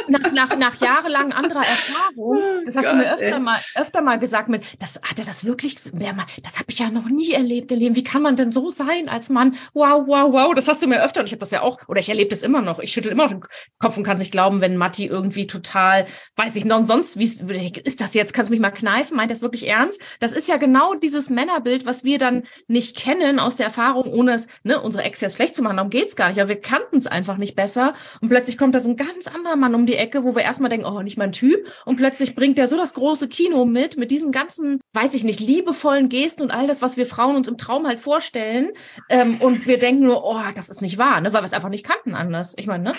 [0.09, 4.03] nach, nach, nach jahrelang anderer Erfahrung, oh das hast Gott, du mir öfter mal, öfter
[4.03, 7.73] mal gesagt, mit, das hat er das wirklich, das habe ich ja noch nie erlebt
[7.73, 7.97] im Leben.
[7.97, 9.57] Wie kann man denn so sein als Mann?
[9.75, 10.55] Wow, wow, wow.
[10.55, 12.43] Das hast du mir öfter und ich habe das ja auch, oder ich erlebe das
[12.43, 12.79] immer noch.
[12.79, 13.45] Ich schüttel immer noch den
[13.79, 16.07] Kopf und kann nicht glauben, wenn Matti irgendwie total,
[16.37, 18.35] weiß ich noch, sonst, wie ist das jetzt?
[18.35, 19.17] Kannst du mich mal kneifen?
[19.17, 20.01] Meint das wirklich ernst?
[20.21, 24.33] Das ist ja genau dieses Männerbild, was wir dann nicht kennen aus der Erfahrung, ohne
[24.35, 25.77] es, ne, unsere Ex jetzt schlecht zu machen.
[25.77, 26.41] Darum geht's gar nicht.
[26.41, 27.95] Aber wir kannten es einfach nicht besser.
[28.21, 30.71] Und plötzlich kommt da so ein ganz anderer Mann um die Ecke, wo wir erstmal
[30.71, 31.73] denken, oh, nicht mein Typ.
[31.85, 35.41] Und plötzlich bringt er so das große Kino mit, mit diesen ganzen, weiß ich nicht,
[35.41, 38.73] liebevollen Gesten und all das, was wir Frauen uns im Traum halt vorstellen.
[39.09, 41.33] Ähm, und wir denken nur, oh, das ist nicht wahr, ne?
[41.33, 42.55] weil wir es einfach nicht kannten anders.
[42.57, 42.93] Ich meine, ne?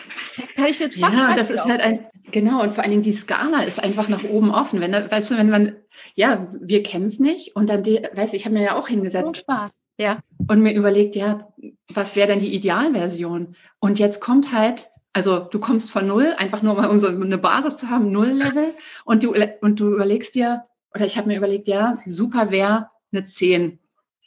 [0.56, 3.64] Kann ich jetzt Ja, das ist halt ein, genau, und vor allen Dingen die Skala
[3.64, 4.82] ist einfach nach oben offen.
[4.82, 5.76] Wenn, weißt du, wenn man,
[6.16, 8.88] ja, wir kennen es nicht und dann, die, weißt du, ich habe mir ja auch
[8.88, 9.28] hingesetzt.
[9.28, 10.20] Und Spaß, ja.
[10.48, 11.48] Und mir überlegt, ja,
[11.94, 13.56] was wäre denn die Idealversion?
[13.80, 17.38] Und jetzt kommt halt also du kommst von null, einfach nur mal um so eine
[17.38, 18.74] Basis zu haben, null Level
[19.06, 23.24] und du, und du überlegst dir, oder ich habe mir überlegt, ja, super wäre eine
[23.24, 23.80] 10.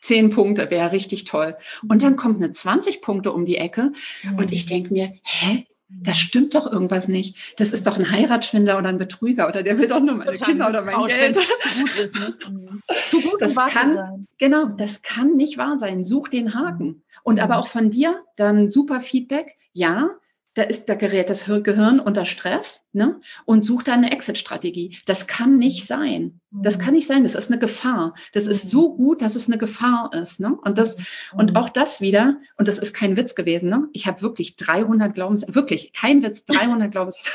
[0.02, 1.56] 10 Punkte wäre richtig toll.
[1.88, 3.92] Und dann kommt eine 20 Punkte um die Ecke
[4.36, 5.66] und ich denke mir, hä?
[5.88, 7.54] Das stimmt doch irgendwas nicht.
[7.58, 10.48] Das ist doch ein Heiratsschwindler oder ein Betrüger oder der will doch nur meine Total
[10.48, 11.36] Kinder oder mein Geld.
[11.36, 12.36] Zu gut ist, ne?
[13.08, 14.26] zu gut, das wahr kann, sein.
[14.38, 16.02] Genau, das kann nicht wahr sein.
[16.02, 17.04] Such den Haken.
[17.22, 19.54] Und aber auch von dir dann super Feedback.
[19.72, 20.10] Ja,
[20.56, 23.20] da ist, da gerät das Gehirn unter Stress ne?
[23.44, 24.98] und sucht da eine Exit-Strategie.
[25.04, 26.40] Das kann nicht sein.
[26.50, 27.24] Das kann nicht sein.
[27.24, 28.14] Das ist eine Gefahr.
[28.32, 30.40] Das ist so gut, dass es eine Gefahr ist.
[30.40, 30.56] Ne?
[30.64, 30.96] Und das
[31.34, 32.38] und auch das wieder.
[32.56, 33.68] Und das ist kein Witz gewesen.
[33.68, 33.86] Ne?
[33.92, 37.18] Ich habe wirklich 300 Glaubens, wirklich kein Witz, 300 Glaubens.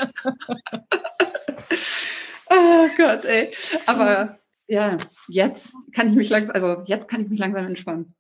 [2.50, 3.52] oh Gott, ey.
[3.86, 4.98] Aber ja,
[5.28, 8.16] jetzt kann ich mich langsam, also jetzt kann ich mich langsam entspannen.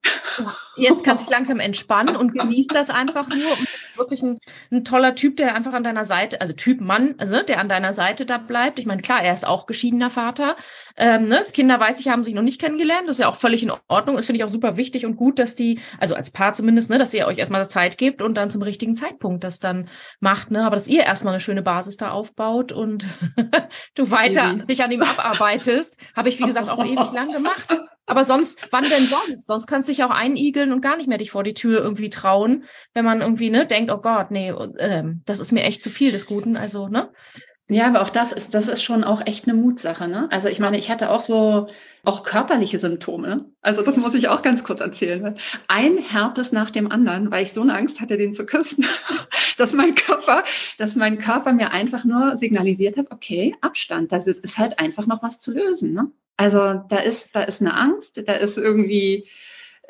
[0.82, 3.51] Jetzt kannst du dich langsam entspannen und genießt das einfach nur.
[3.51, 4.39] Und das ist wirklich ein,
[4.71, 7.93] ein, toller Typ, der einfach an deiner Seite, also Typ Mann, also der an deiner
[7.93, 8.79] Seite da bleibt.
[8.79, 10.55] Ich meine, klar, er ist auch geschiedener Vater.
[10.97, 11.45] Ähm, ne?
[11.53, 13.07] Kinder, weiß ich, haben sich noch nicht kennengelernt.
[13.07, 14.15] Das ist ja auch völlig in Ordnung.
[14.15, 16.97] Das finde ich auch super wichtig und gut, dass die, also als Paar zumindest, ne,
[16.97, 19.88] dass ihr euch erstmal Zeit gebt und dann zum richtigen Zeitpunkt das dann
[20.19, 20.49] macht.
[20.49, 20.65] Ne?
[20.65, 23.05] Aber dass ihr erstmal eine schöne Basis da aufbaut und
[23.95, 27.67] du weiter dich an ihm abarbeitest, habe ich, wie gesagt, auch ewig lang gemacht.
[28.06, 29.47] Aber sonst, wann denn sonst?
[29.47, 32.10] Sonst kannst du dich auch einigeln und gar nicht mehr dich vor die Tür irgendwie
[32.10, 35.89] trauen, wenn man irgendwie, ne, denkt, oh Gott, nee, äh, das ist mir echt zu
[35.89, 36.58] viel des Guten.
[36.58, 37.12] Also, ne?
[37.70, 40.28] Ja, aber auch das ist, das ist schon auch echt eine Mutsache, ne?
[40.30, 41.68] Also ich meine, ich hatte auch so,
[42.04, 43.28] auch körperliche Symptome.
[43.28, 43.45] Ne?
[43.62, 45.36] Also das muss ich auch ganz kurz erzählen.
[45.68, 48.86] Ein Herpes nach dem anderen, weil ich so eine Angst hatte, den zu küssen,
[49.58, 50.43] dass mein Körper,
[50.78, 55.22] dass mein Körper mir einfach nur signalisiert hat, okay, Abstand, das ist halt einfach noch
[55.22, 55.93] was zu lösen.
[55.93, 56.12] Ne?
[56.41, 59.27] Also da ist, da ist eine Angst, da ist irgendwie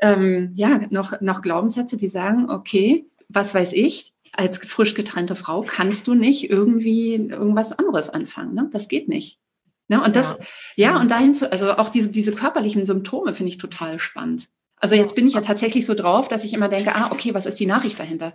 [0.02, 5.62] ähm, ja noch, noch Glaubenssätze, die sagen, okay, was weiß ich, als frisch getrennte Frau
[5.62, 8.54] kannst du nicht irgendwie irgendwas anderes anfangen.
[8.54, 8.70] Ne?
[8.74, 9.40] Das geht nicht.
[9.88, 10.04] Ne?
[10.04, 10.36] Und das,
[10.76, 14.50] ja, ja und dahin zu, also auch diese, diese körperlichen Symptome finde ich total spannend.
[14.76, 17.46] Also jetzt bin ich ja tatsächlich so drauf, dass ich immer denke, ah, okay, was
[17.46, 18.34] ist die Nachricht dahinter?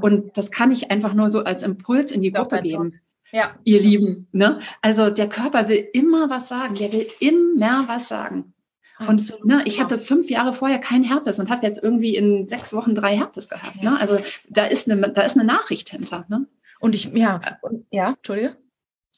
[0.00, 2.98] Und das kann ich einfach nur so als Impuls in die Gruppe geben.
[3.32, 3.56] Ja.
[3.64, 4.60] Ihr Lieben, ne?
[4.80, 8.54] Also der Körper will immer was sagen, der will immer was sagen.
[9.06, 12.72] Und ne, ich hatte fünf Jahre vorher keinen Herpes und habe jetzt irgendwie in sechs
[12.72, 13.80] Wochen drei Herpes gehabt.
[13.82, 13.98] Ne?
[13.98, 14.18] Also
[14.48, 16.24] da ist eine, da ist eine Nachricht hinter.
[16.28, 16.46] Ne?
[16.80, 18.56] Und ich, ja, und, ja, Entschuldige.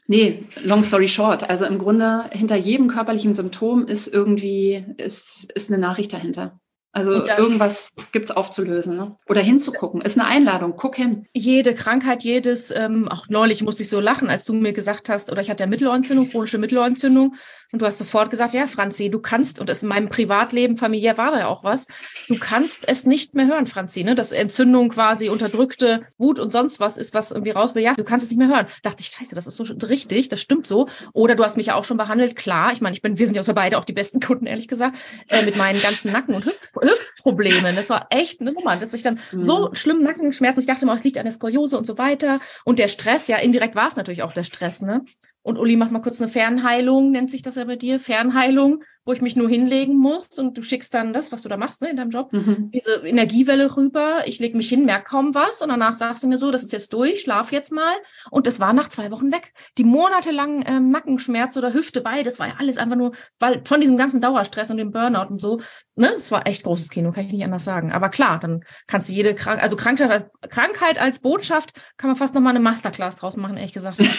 [0.07, 1.49] Nee, long story short.
[1.49, 6.61] Also im Grunde hinter jedem körperlichen Symptom ist irgendwie, ist, ist eine Nachricht dahinter.
[6.93, 9.17] Also irgendwas gibt's aufzulösen ne?
[9.29, 10.01] oder hinzugucken.
[10.01, 10.75] Ist eine Einladung.
[10.77, 11.27] Guck hin.
[11.33, 15.31] Jede Krankheit, jedes, ähm, auch neulich musste ich so lachen, als du mir gesagt hast,
[15.31, 17.37] oder ich hatte ja Mittelohrentzündung, chronische Mittelohrentzündung.
[17.73, 21.17] Und du hast sofort gesagt, ja, Franzi, du kannst, und das in meinem Privatleben, familiär
[21.19, 21.87] war da ja auch was,
[22.29, 24.15] du kannst es nicht mehr hören, Franzi, ne?
[24.15, 27.83] Dass Entzündung quasi unterdrückte Wut und sonst was ist, was irgendwie raus will.
[27.83, 28.67] Ja, du kannst es nicht mehr hören.
[28.83, 30.89] Dachte ich, scheiße, das ist so richtig, das stimmt so.
[31.13, 32.73] Oder du hast mich ja auch schon behandelt, klar.
[32.73, 34.99] Ich meine, ich bin, wir sind ja so beide auch die besten Kunden, ehrlich gesagt,
[35.29, 37.77] äh, mit meinen ganzen Nacken- und Hüft Hüftproblemen.
[37.77, 39.41] Das war echt eine Nummer, dass ich dann mhm.
[39.41, 42.41] so schlimm Nackenschmerzen, ich dachte mal, es liegt an der Skoliose und so weiter.
[42.65, 45.05] Und der Stress, ja, indirekt war es natürlich auch der Stress, ne?
[45.43, 49.13] Und Uli macht mal kurz eine Fernheilung, nennt sich das ja bei dir, Fernheilung, wo
[49.13, 51.91] ich mich nur hinlegen muss und du schickst dann das, was du da machst, ne,
[51.91, 52.71] in deinem Job, mhm.
[52.73, 56.37] diese Energiewelle rüber, ich lege mich hin, merke kaum was und danach sagst du mir
[56.37, 57.95] so, das ist jetzt durch, schlaf jetzt mal
[58.31, 59.53] und das war nach zwei Wochen weg.
[59.79, 63.81] Die monatelangen ähm, Nackenschmerz oder Hüfte bei, das war ja alles einfach nur, weil von
[63.81, 65.61] diesem ganzen Dauerstress und dem Burnout und so,
[65.97, 67.93] ne, das war echt großes Kino, kann ich nicht anders sagen.
[67.93, 72.35] Aber klar, dann kannst du jede Krankheit, also Krankheit, Krankheit als Botschaft kann man fast
[72.35, 73.99] nochmal eine Masterclass draus machen, ehrlich gesagt.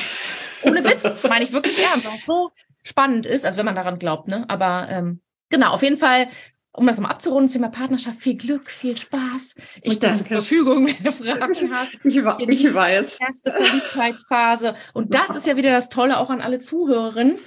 [0.64, 2.52] Ohne Witz, meine ich wirklich ernst, was so
[2.84, 4.46] spannend ist, also wenn man daran glaubt, ne?
[4.48, 6.28] Aber ähm, genau, auf jeden Fall,
[6.72, 9.56] um das mal abzurunden, Thema Partnerschaft, viel Glück, viel Spaß.
[9.82, 11.94] Ich stehe zur Verfügung, wenn du Fragen hast.
[12.04, 13.20] Ich, ich weiß.
[13.20, 14.76] Erste Verliebtheitsphase.
[14.94, 17.40] Und das ist ja wieder das Tolle auch an alle Zuhörerinnen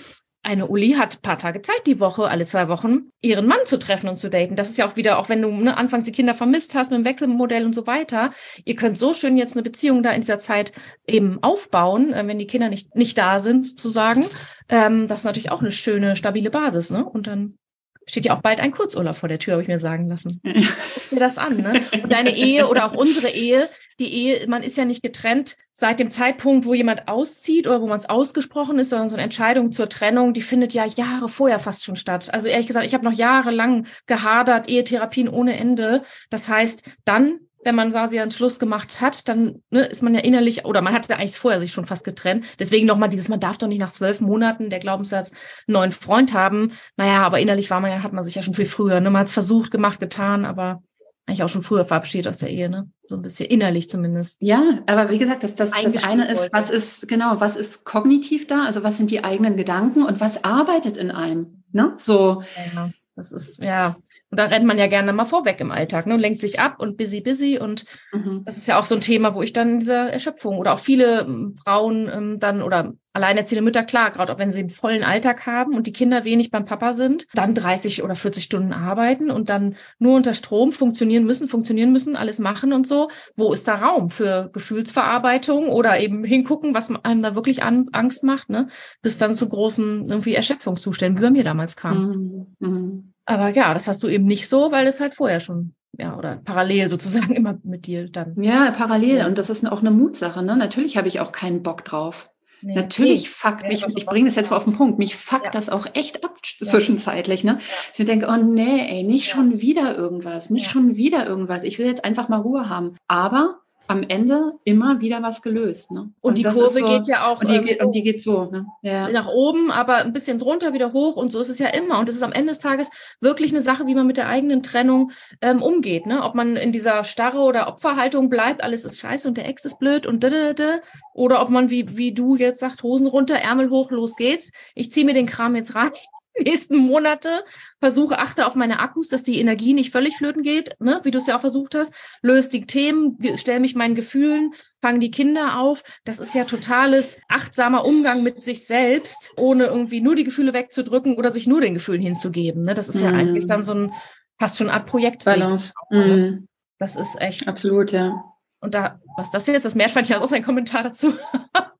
[0.44, 4.08] eine Uli hat paar Tage Zeit die Woche, alle zwei Wochen, ihren Mann zu treffen
[4.08, 4.56] und zu daten.
[4.56, 6.98] Das ist ja auch wieder, auch wenn du ne, anfangs die Kinder vermisst hast mit
[6.98, 8.30] dem Wechselmodell und so weiter.
[8.64, 10.72] Ihr könnt so schön jetzt eine Beziehung da in dieser Zeit
[11.06, 14.26] eben aufbauen, äh, wenn die Kinder nicht, nicht da sind, sozusagen.
[14.68, 17.04] Ähm, das ist natürlich auch eine schöne, stabile Basis, ne?
[17.04, 17.58] Und dann
[18.06, 20.40] steht ja auch bald ein Kurzurlaub vor der Tür, habe ich mir sagen lassen.
[20.42, 21.82] Guck dir das an, ne?
[21.92, 25.98] Und deine Ehe oder auch unsere Ehe, die Ehe, man ist ja nicht getrennt seit
[26.00, 29.72] dem Zeitpunkt, wo jemand auszieht oder wo man es ausgesprochen ist, sondern so eine Entscheidung
[29.72, 32.32] zur Trennung, die findet ja Jahre vorher fast schon statt.
[32.32, 36.02] Also ehrlich gesagt, ich habe noch jahrelang gehadert, Ehetherapien ohne Ende.
[36.30, 40.20] Das heißt, dann wenn man quasi einen Schluss gemacht hat, dann ne, ist man ja
[40.20, 42.44] innerlich, oder man hat ja eigentlich vorher sich schon fast getrennt.
[42.58, 45.32] Deswegen nochmal dieses, man darf doch nicht nach zwölf Monaten der Glaubenssatz
[45.66, 46.72] einen neuen Freund haben.
[46.96, 49.00] Naja, aber innerlich war man ja, hat man sich ja schon viel früher.
[49.00, 49.10] Ne?
[49.10, 50.82] Man hat es versucht, gemacht, getan, aber
[51.26, 52.90] eigentlich auch schon früher verabschiedet aus der Ehe, ne?
[53.06, 54.36] So ein bisschen innerlich zumindest.
[54.40, 58.46] Ja, aber wie gesagt, das, das, das eine ist, was ist, genau, was ist kognitiv
[58.46, 58.64] da?
[58.64, 61.64] Also was sind die eigenen Gedanken und was arbeitet in einem?
[61.72, 61.94] Ne?
[61.96, 62.42] So.
[62.74, 63.96] Ja, das ist, ja,
[64.30, 66.16] und da rennt man ja gerne mal vorweg im Alltag, ne?
[66.16, 67.58] Lenkt sich ab und busy, busy.
[67.58, 68.42] Und mhm.
[68.44, 70.80] das ist ja auch so ein Thema, wo ich dann in dieser Erschöpfung oder auch
[70.80, 75.04] viele ähm, Frauen ähm, dann oder alleinerziehende Mütter, klar, gerade auch wenn sie einen vollen
[75.04, 79.30] Alltag haben und die Kinder wenig beim Papa sind, dann 30 oder 40 Stunden arbeiten
[79.30, 83.08] und dann nur unter Strom funktionieren müssen, funktionieren müssen, alles machen und so.
[83.36, 88.24] Wo ist da Raum für Gefühlsverarbeitung oder eben hingucken, was einem da wirklich an, Angst
[88.24, 88.68] macht, ne?
[89.00, 92.08] Bis dann zu großen irgendwie Erschöpfungszuständen, wie bei mir damals kam.
[92.08, 92.56] Mhm.
[92.58, 93.12] Mhm.
[93.26, 96.40] Aber ja, das hast du eben nicht so, weil es halt vorher schon, ja, oder
[96.44, 98.34] parallel sozusagen immer mit dir dann.
[98.42, 99.24] Ja, parallel.
[99.26, 100.56] Und das ist auch eine Mutsache, ne?
[100.56, 102.28] Natürlich habe ich auch keinen Bock drauf.
[102.64, 103.28] Nee, Natürlich nee.
[103.28, 105.50] fuckt ja, mich, ich bringe das jetzt mal auf den Punkt, mich fuckt ja.
[105.50, 107.58] das auch echt ab zwischenzeitlich, ne?
[107.94, 111.62] Ich denke, oh nee, ey, nicht schon wieder irgendwas, nicht schon wieder irgendwas.
[111.62, 112.96] Ich will jetzt einfach mal Ruhe haben.
[113.06, 115.90] Aber am Ende immer wieder was gelöst.
[115.90, 116.00] Ne?
[116.00, 117.40] Und, und die Kurve so, geht ja auch.
[117.40, 118.46] Und die, geht, und die geht so.
[118.46, 118.66] Ne?
[118.82, 119.08] Ja.
[119.10, 121.16] Nach oben, aber ein bisschen drunter, wieder hoch.
[121.16, 121.98] Und so ist es ja immer.
[121.98, 124.62] Und das ist am Ende des Tages wirklich eine Sache, wie man mit der eigenen
[124.62, 126.06] Trennung ähm, umgeht.
[126.06, 126.22] Ne?
[126.22, 129.78] Ob man in dieser Starre oder Opferhaltung bleibt, alles ist scheiße und der Ex ist
[129.78, 130.78] blöd und da, da, da.
[131.12, 134.50] Oder ob man, wie, wie du jetzt sagst, Hosen runter, Ärmel hoch, los geht's.
[134.74, 135.92] Ich ziehe mir den Kram jetzt rein
[136.42, 137.44] nächsten Monate,
[137.80, 141.18] versuche, achte auf meine Akkus, dass die Energie nicht völlig flöten geht, ne, wie du
[141.18, 145.58] es ja auch versucht hast, löse die Themen, stelle mich meinen Gefühlen, fange die Kinder
[145.58, 145.82] auf.
[146.04, 151.16] Das ist ja totales achtsamer Umgang mit sich selbst, ohne irgendwie nur die Gefühle wegzudrücken
[151.16, 152.64] oder sich nur den Gefühlen hinzugeben.
[152.64, 152.74] Ne?
[152.74, 153.18] Das ist ja mhm.
[153.18, 153.92] eigentlich dann so ein
[154.38, 155.24] fast schon eine Art Projekt.
[155.24, 155.72] Balance.
[155.76, 156.48] Auch, mm.
[156.78, 157.48] Das ist echt.
[157.48, 158.24] Absolut, ja.
[158.60, 161.14] Und da, was das jetzt, das Meerschweinchen hat auch seinen Kommentar dazu.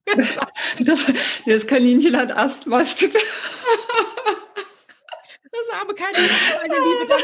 [0.84, 1.12] das,
[1.46, 2.84] das Kaninchen hat Asthma.
[5.59, 7.14] das arme Kaninchen, meine Liebe.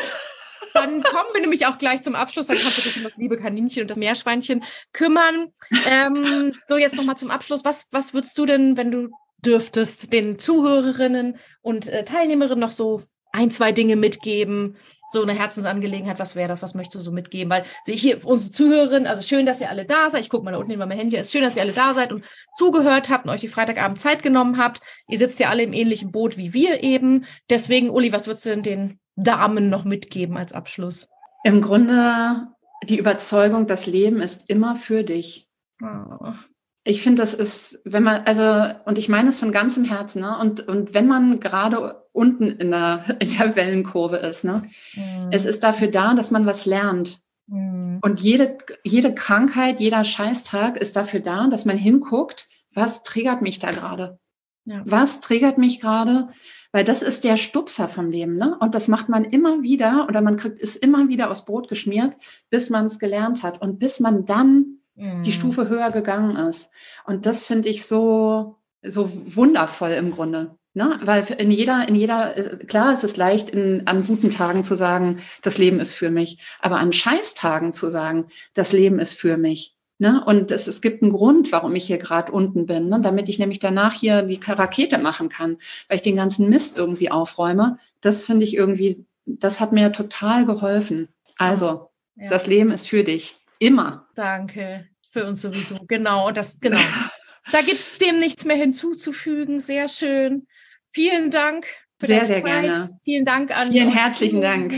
[0.74, 2.46] Dann, kommen wir nämlich auch gleich zum Abschluss.
[2.46, 5.52] Dann kannst du dich um das liebe Kaninchen und das Meerschweinchen kümmern.
[5.86, 7.64] Ähm, so, jetzt nochmal zum Abschluss.
[7.64, 9.08] Was, was würdest du denn, wenn du
[9.38, 13.02] dürftest, den Zuhörerinnen und äh, Teilnehmerinnen noch so
[13.32, 14.76] ein, zwei Dinge mitgeben,
[15.10, 17.50] so eine Herzensangelegenheit, was wäre das, was möchtest du so mitgeben?
[17.50, 20.22] Weil hier unsere Zuhörerinnen, also schön, dass ihr alle da seid.
[20.22, 21.16] Ich gucke mal da unten über mein Handy.
[21.16, 22.24] Es ist schön, dass ihr alle da seid und
[22.54, 24.80] zugehört habt und euch die Freitagabend Zeit genommen habt.
[25.08, 27.24] Ihr sitzt ja alle im ähnlichen Boot wie wir eben.
[27.50, 31.08] Deswegen, Uli, was würdest du denn den Damen noch mitgeben als Abschluss?
[31.42, 32.46] Im Grunde
[32.84, 35.48] die Überzeugung, das Leben ist immer für dich.
[35.82, 36.34] Oh.
[36.82, 40.38] Ich finde, das ist, wenn man, also, und ich meine es von ganzem Herzen, ne?
[40.38, 44.62] Und, und wenn man gerade unten in der, in der Wellenkurve ist, ne?
[44.94, 45.28] Mhm.
[45.30, 47.20] Es ist dafür da, dass man was lernt.
[47.46, 47.98] Mhm.
[48.02, 53.58] Und jede, jede Krankheit, jeder Scheißtag ist dafür da, dass man hinguckt, was triggert mich
[53.58, 54.18] da gerade?
[54.64, 54.82] Ja.
[54.84, 56.28] Was triggert mich gerade?
[56.72, 58.56] Weil das ist der Stupser vom Leben, ne?
[58.58, 62.16] Und das macht man immer wieder oder man kriegt es immer wieder aufs Brot geschmiert,
[62.48, 65.22] bis man es gelernt hat und bis man dann mhm.
[65.22, 66.70] die Stufe höher gegangen ist.
[67.04, 70.56] Und das finde ich so, so wundervoll im Grunde.
[70.72, 71.00] Ne?
[71.02, 74.76] Weil in jeder, in jeder, äh, klar ist es leicht, in, an guten Tagen zu
[74.76, 76.38] sagen, das Leben ist für mich.
[76.60, 79.76] Aber an Scheißtagen zu sagen, das Leben ist für mich.
[79.98, 80.22] Ne?
[80.24, 83.00] Und es, es gibt einen Grund, warum ich hier gerade unten bin, ne?
[83.02, 87.10] damit ich nämlich danach hier die Rakete machen kann, weil ich den ganzen Mist irgendwie
[87.10, 87.78] aufräume.
[88.00, 91.08] Das finde ich irgendwie, das hat mir total geholfen.
[91.36, 92.30] Also, ja.
[92.30, 93.34] das Leben ist für dich.
[93.58, 94.06] Immer.
[94.14, 94.86] Danke.
[95.10, 95.78] Für uns sowieso.
[95.88, 96.30] Genau.
[96.30, 96.78] Das, genau.
[97.52, 99.60] da gibt es dem nichts mehr hinzuzufügen.
[99.60, 100.46] Sehr schön.
[100.90, 101.66] Vielen Dank
[101.98, 102.72] für sehr, deine sehr Zeit.
[102.72, 103.00] Gerne.
[103.04, 103.72] Vielen Dank an.
[103.72, 104.74] Vielen herzlichen Dank.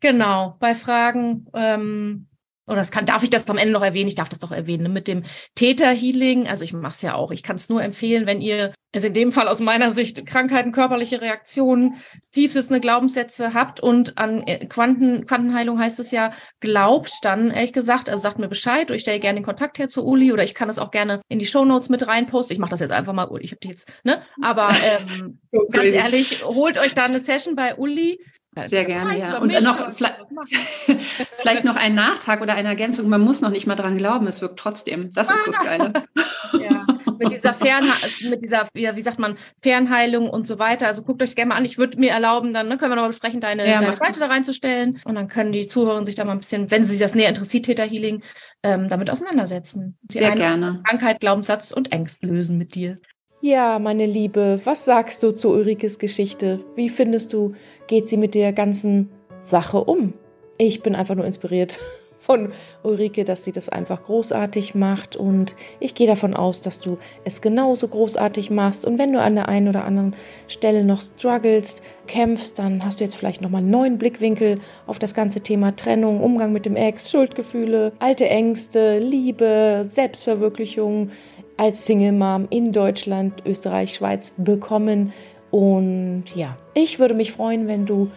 [0.00, 0.56] Genau.
[0.58, 2.26] Bei Fragen ähm,
[2.66, 4.08] oder das kann, darf ich das am Ende noch erwähnen?
[4.08, 4.84] Ich darf das doch erwähnen.
[4.84, 4.88] Ne?
[4.88, 5.24] Mit dem
[5.56, 7.30] Täter-Healing, also ich mache es ja auch.
[7.32, 10.70] Ich kann es nur empfehlen, wenn ihr es in dem Fall aus meiner Sicht Krankheiten,
[10.70, 11.96] körperliche Reaktionen,
[12.30, 18.10] tiefsitzende Glaubenssätze habt und an äh, Quanten, Quantenheilung heißt es ja, glaubt, dann ehrlich gesagt,
[18.10, 20.54] also sagt mir Bescheid oder ich stelle gerne den Kontakt her zu Uli oder ich
[20.54, 22.54] kann es auch gerne in die Shownotes mit reinposten.
[22.54, 24.20] Ich mache das jetzt einfach mal, ich habe die jetzt, ne?
[24.42, 25.40] Aber ähm,
[25.72, 28.20] ganz ehrlich, holt euch da eine Session bei Uli.
[28.66, 29.38] Sehr gerne, ja.
[29.38, 30.16] Und noch vielleicht,
[31.38, 33.08] vielleicht noch ein Nachtrag oder eine Ergänzung.
[33.08, 35.08] Man muss noch nicht mal dran glauben, es wirkt trotzdem.
[35.14, 35.92] Das ist das Geile.
[36.60, 36.84] ja,
[37.18, 37.90] mit dieser Fernhe
[38.28, 40.86] mit dieser, wie, wie sagt man, Fernheilung und so weiter.
[40.86, 41.64] Also guckt euch gerne mal an.
[41.64, 44.26] Ich würde mir erlauben, dann ne, können wir nochmal besprechen, deine, ja, deine Seite da
[44.26, 45.00] reinzustellen.
[45.04, 47.30] Und dann können die Zuhörer sich da mal ein bisschen, wenn sie sich das näher
[47.30, 48.22] interessiert, Theta Healing,
[48.62, 49.96] ähm, damit auseinandersetzen.
[50.02, 50.82] Die Sehr gerne.
[50.86, 52.96] Krankheit, Glaubenssatz und Ängste lösen mit dir.
[53.44, 56.60] Ja, meine Liebe, was sagst du zu Ulrikes Geschichte?
[56.76, 57.54] Wie findest du,
[57.88, 60.12] geht sie mit der ganzen Sache um?
[60.58, 61.80] Ich bin einfach nur inspiriert
[62.20, 62.52] von
[62.84, 67.40] Ulrike, dass sie das einfach großartig macht und ich gehe davon aus, dass du es
[67.40, 70.14] genauso großartig machst und wenn du an der einen oder anderen
[70.46, 75.14] Stelle noch strugglest, kämpfst, dann hast du jetzt vielleicht nochmal einen neuen Blickwinkel auf das
[75.14, 81.10] ganze Thema Trennung, Umgang mit dem Ex, Schuldgefühle, alte Ängste, Liebe, Selbstverwirklichung,
[81.56, 85.12] als Single Mom in Deutschland, Österreich, Schweiz bekommen.
[85.50, 88.10] Und ja, ich würde mich freuen, wenn du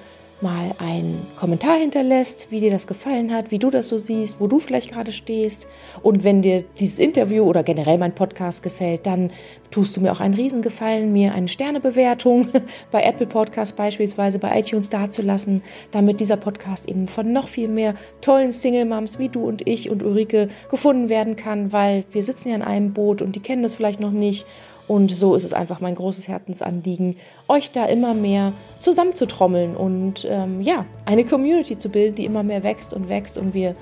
[0.46, 4.46] mal einen Kommentar hinterlässt, wie dir das gefallen hat, wie du das so siehst, wo
[4.46, 5.68] du vielleicht gerade stehst.
[6.04, 9.32] Und wenn dir dieses Interview oder generell mein Podcast gefällt, dann
[9.72, 12.50] tust du mir auch einen Riesengefallen, mir eine Sternebewertung
[12.92, 17.96] bei Apple Podcast beispielsweise, bei iTunes dazulassen, damit dieser Podcast eben von noch viel mehr
[18.22, 22.50] tollen Single Moms wie du und ich und Ulrike gefunden werden kann, weil wir sitzen
[22.50, 24.46] ja in einem Boot und die kennen das vielleicht noch nicht
[24.88, 27.18] und so ist es einfach mein großes Herzensanliegen,
[27.48, 32.64] euch da immer mehr zusammenzutrommeln und ähm, ja, eine Community zu bilden, die immer mehr
[32.64, 33.76] wächst und wächst und wir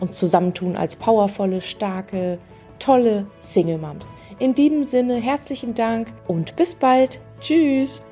[0.00, 2.38] uns zusammentun als powervolle, starke,
[2.78, 4.12] tolle Single Moms.
[4.38, 7.20] In diesem Sinne herzlichen Dank und bis bald.
[7.40, 8.02] Tschüss.